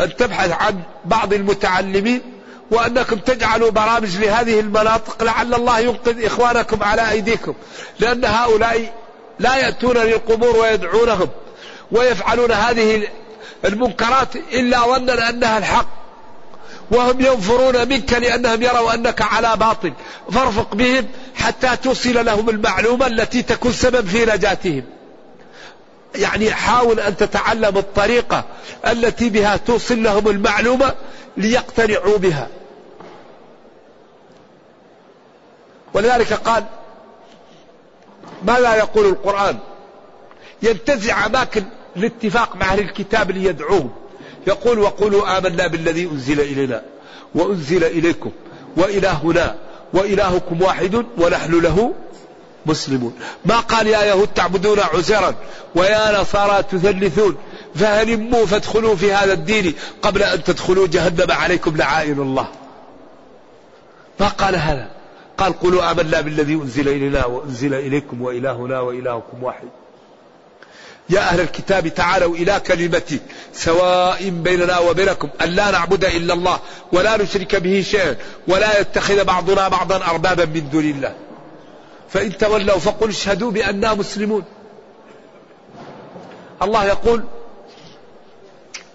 أن 0.00 0.16
تبحث 0.16 0.50
عن 0.50 0.82
بعض 1.04 1.32
المتعلمين 1.32 2.20
وأنكم 2.72 3.16
تجعلوا 3.16 3.70
برامج 3.70 4.16
لهذه 4.16 4.60
المناطق 4.60 5.22
لعل 5.22 5.54
الله 5.54 5.78
ينقذ 5.78 6.24
إخوانكم 6.24 6.82
على 6.82 7.10
أيديكم. 7.10 7.54
لأن 7.98 8.24
هؤلاء 8.24 8.92
لا 9.38 9.56
يأتون 9.56 9.96
للقبور 9.96 10.56
ويدعونهم 10.56 11.28
ويفعلون 11.92 12.52
هذه 12.52 13.08
المنكرات 13.64 14.36
إلا 14.36 14.80
ظنا 14.80 15.28
أنها 15.28 15.58
الحق. 15.58 15.86
وهم 16.90 17.20
ينفرون 17.20 17.88
منك 17.88 18.12
لأنهم 18.12 18.62
يروا 18.62 18.94
أنك 18.94 19.22
على 19.22 19.56
باطل. 19.56 19.92
فارفق 20.32 20.74
بهم 20.74 21.06
حتى 21.34 21.76
توصل 21.76 22.24
لهم 22.24 22.50
المعلومة 22.50 23.06
التي 23.06 23.42
تكون 23.42 23.72
سبب 23.72 24.08
في 24.08 24.24
نجاتهم. 24.24 24.82
يعني 26.14 26.50
حاول 26.50 27.00
أن 27.00 27.16
تتعلم 27.16 27.78
الطريقة 27.78 28.44
التي 28.86 29.28
بها 29.28 29.56
توصل 29.56 30.02
لهم 30.02 30.28
المعلومة 30.28 30.94
ليقتنعوا 31.36 32.18
بها. 32.18 32.48
ولذلك 35.94 36.32
قال 36.32 36.64
ماذا 38.42 38.76
يقول 38.76 39.06
القرآن؟ 39.06 39.58
ينتزع 40.62 41.26
أماكن 41.26 41.64
الاتفاق 41.96 42.56
مع 42.56 42.66
أهل 42.66 42.80
الكتاب 42.80 43.30
ليدعوهم. 43.30 43.90
يقول 44.46 44.78
وقولوا 44.78 45.38
آمنا 45.38 45.66
بالذي 45.66 46.04
أنزل 46.12 46.40
إلينا 46.40 46.82
وأنزل 47.34 47.84
إليكم 47.84 48.30
وإلهنا 48.76 49.56
وإلهكم 49.92 50.62
واحد 50.62 51.06
ونحن 51.18 51.60
له 51.60 51.94
مسلمون. 52.66 53.18
ما 53.44 53.60
قال 53.60 53.86
يا 53.86 54.04
يهود 54.04 54.28
تعبدون 54.34 54.80
عزيرا 54.80 55.34
ويا 55.74 56.20
نصارى 56.20 56.62
تثلثون؟ 56.62 57.36
فهلموا 57.74 58.46
فادخلوا 58.46 58.96
في 58.96 59.12
هذا 59.12 59.32
الدين 59.32 59.74
قبل 60.02 60.22
أن 60.22 60.44
تدخلوا 60.44 60.86
جهنم 60.86 61.30
عليكم 61.30 61.76
لعائن 61.76 62.20
الله. 62.20 62.46
ما 64.20 64.28
قال 64.28 64.56
هذا؟ 64.56 65.01
قال 65.38 65.52
قولوا 65.60 65.90
آمنا 65.90 66.20
بالذي 66.20 66.54
أنزل 66.54 66.88
إلينا 66.88 67.26
وأنزل 67.26 67.74
إليكم 67.74 68.22
وإلهنا 68.22 68.80
وإلهكم 68.80 69.42
واحد. 69.42 69.68
يا 71.10 71.20
أهل 71.20 71.40
الكتاب 71.40 71.88
تعالوا 71.88 72.34
إلى 72.36 72.60
كلمة 72.60 73.18
سواء 73.52 74.28
بيننا 74.28 74.78
وبينكم 74.78 75.28
أن 75.42 75.48
لا 75.48 75.70
نعبد 75.70 76.04
إلا 76.04 76.34
الله 76.34 76.58
ولا 76.92 77.22
نشرك 77.22 77.56
به 77.56 77.80
شيئا 77.80 78.16
ولا 78.48 78.80
يتخذ 78.80 79.24
بعضنا 79.24 79.68
بعضا 79.68 79.96
أربابا 79.96 80.44
من 80.44 80.68
دون 80.72 80.84
الله. 80.84 81.14
فإن 82.08 82.38
تولوا 82.38 82.78
فقل 82.78 83.08
اشهدوا 83.08 83.50
بأننا 83.50 83.94
مسلمون. 83.94 84.44
الله 86.62 86.84
يقول 86.84 87.24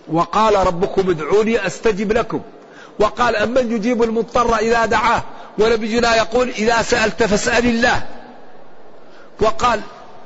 وقال 0.07 0.67
ربكم 0.67 1.09
ادعوني 1.09 1.67
أستجب 1.67 2.11
لكم. 2.11 2.41
وقال 2.99 3.35
أمن 3.35 3.71
يجيب 3.71 4.03
المضطر 4.03 4.55
إذا 4.55 4.85
دعاه. 4.85 5.23
ونبينا 5.60 6.16
يقول 6.16 6.49
إذا 6.49 6.82
سألت 6.82 7.24
فاسأل 7.24 7.66
الله. 7.66 8.03
وقال 9.41 9.82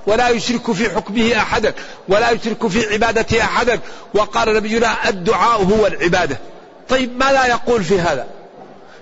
ولا 0.08 0.30
يشرك 0.30 0.72
في 0.72 0.90
حكمه 0.90 1.36
أحدا 1.36 1.74
ولا 2.08 2.32
يشرك 2.32 2.68
في 2.68 2.94
عبادته 2.94 3.42
أحدا 3.42 3.80
وقال 4.14 4.54
نبينا 4.54 5.10
الدعاء 5.10 5.64
هو 5.64 5.88
العبادة. 5.88 6.38
طيب 6.90 7.18
ماذا 7.18 7.46
يقول 7.46 7.84
في 7.84 8.00
هذا؟ 8.00 8.28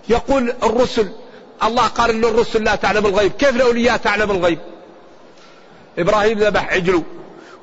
يقول 0.09 0.53
الرسل 0.63 1.09
الله 1.63 1.87
قال 1.87 2.09
ان 2.09 2.23
الرسل 2.23 2.63
لا 2.63 2.75
تعلم 2.75 3.05
الغيب. 3.05 3.31
كيف 3.31 3.49
الأولياء 3.49 3.97
تعلم 3.97 4.31
الغيب؟ 4.31 4.59
إبراهيم 5.97 6.39
ذبح 6.39 6.73
عجله 6.73 7.03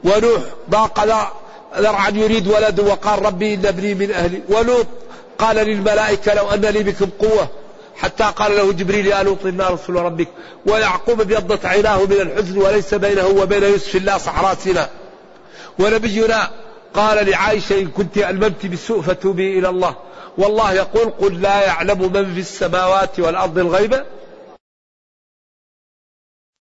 ونوح 0.05 0.41
ضاق 0.71 1.05
ذرعا 1.79 2.11
يريد 2.11 2.49
ولد 2.49 2.81
وقال 2.81 3.27
ربي 3.27 3.55
إن 3.55 3.67
ابني 3.67 3.95
من 3.95 4.11
أهلي. 4.11 4.43
ولوط 4.49 4.87
قال 5.39 5.57
للملائكة 5.57 6.35
لو 6.35 6.51
أن 6.51 6.61
لي 6.61 6.83
بكم 6.83 7.11
قوة. 7.19 7.49
حتى 7.97 8.25
قال 8.25 8.57
له 8.57 8.73
جبريل 8.73 9.07
يا 9.07 9.23
لوط 9.23 9.47
إنا 9.47 9.69
رسول 9.69 9.97
ربك 9.97 10.29
ويعقوب 10.67 11.21
ابيضت 11.21 11.65
عيناه 11.65 12.05
من 12.05 12.21
الحزن 12.21 12.59
وليس 12.59 12.95
بينه 12.95 13.27
وبين 13.27 13.63
يوسف 13.63 13.97
الله 13.97 14.19
صحراء 14.19 14.55
سيناء. 14.55 14.91
ونبينا 15.79 16.51
قال 16.95 17.31
لعائشة 17.31 17.81
إن 17.81 17.89
كنت 17.89 18.19
ألممت 18.19 18.67
بالسوء 18.67 19.01
فتوبي 19.03 19.59
إلى 19.59 19.69
الله. 19.69 19.97
والله 20.39 20.73
يقول 20.73 21.11
قل 21.11 21.43
لا 21.43 21.63
يعلم 21.65 22.13
من 22.13 22.35
في 22.35 22.41
السماوات 22.41 23.21
والأرض 23.21 23.59
الغيب 23.59 24.03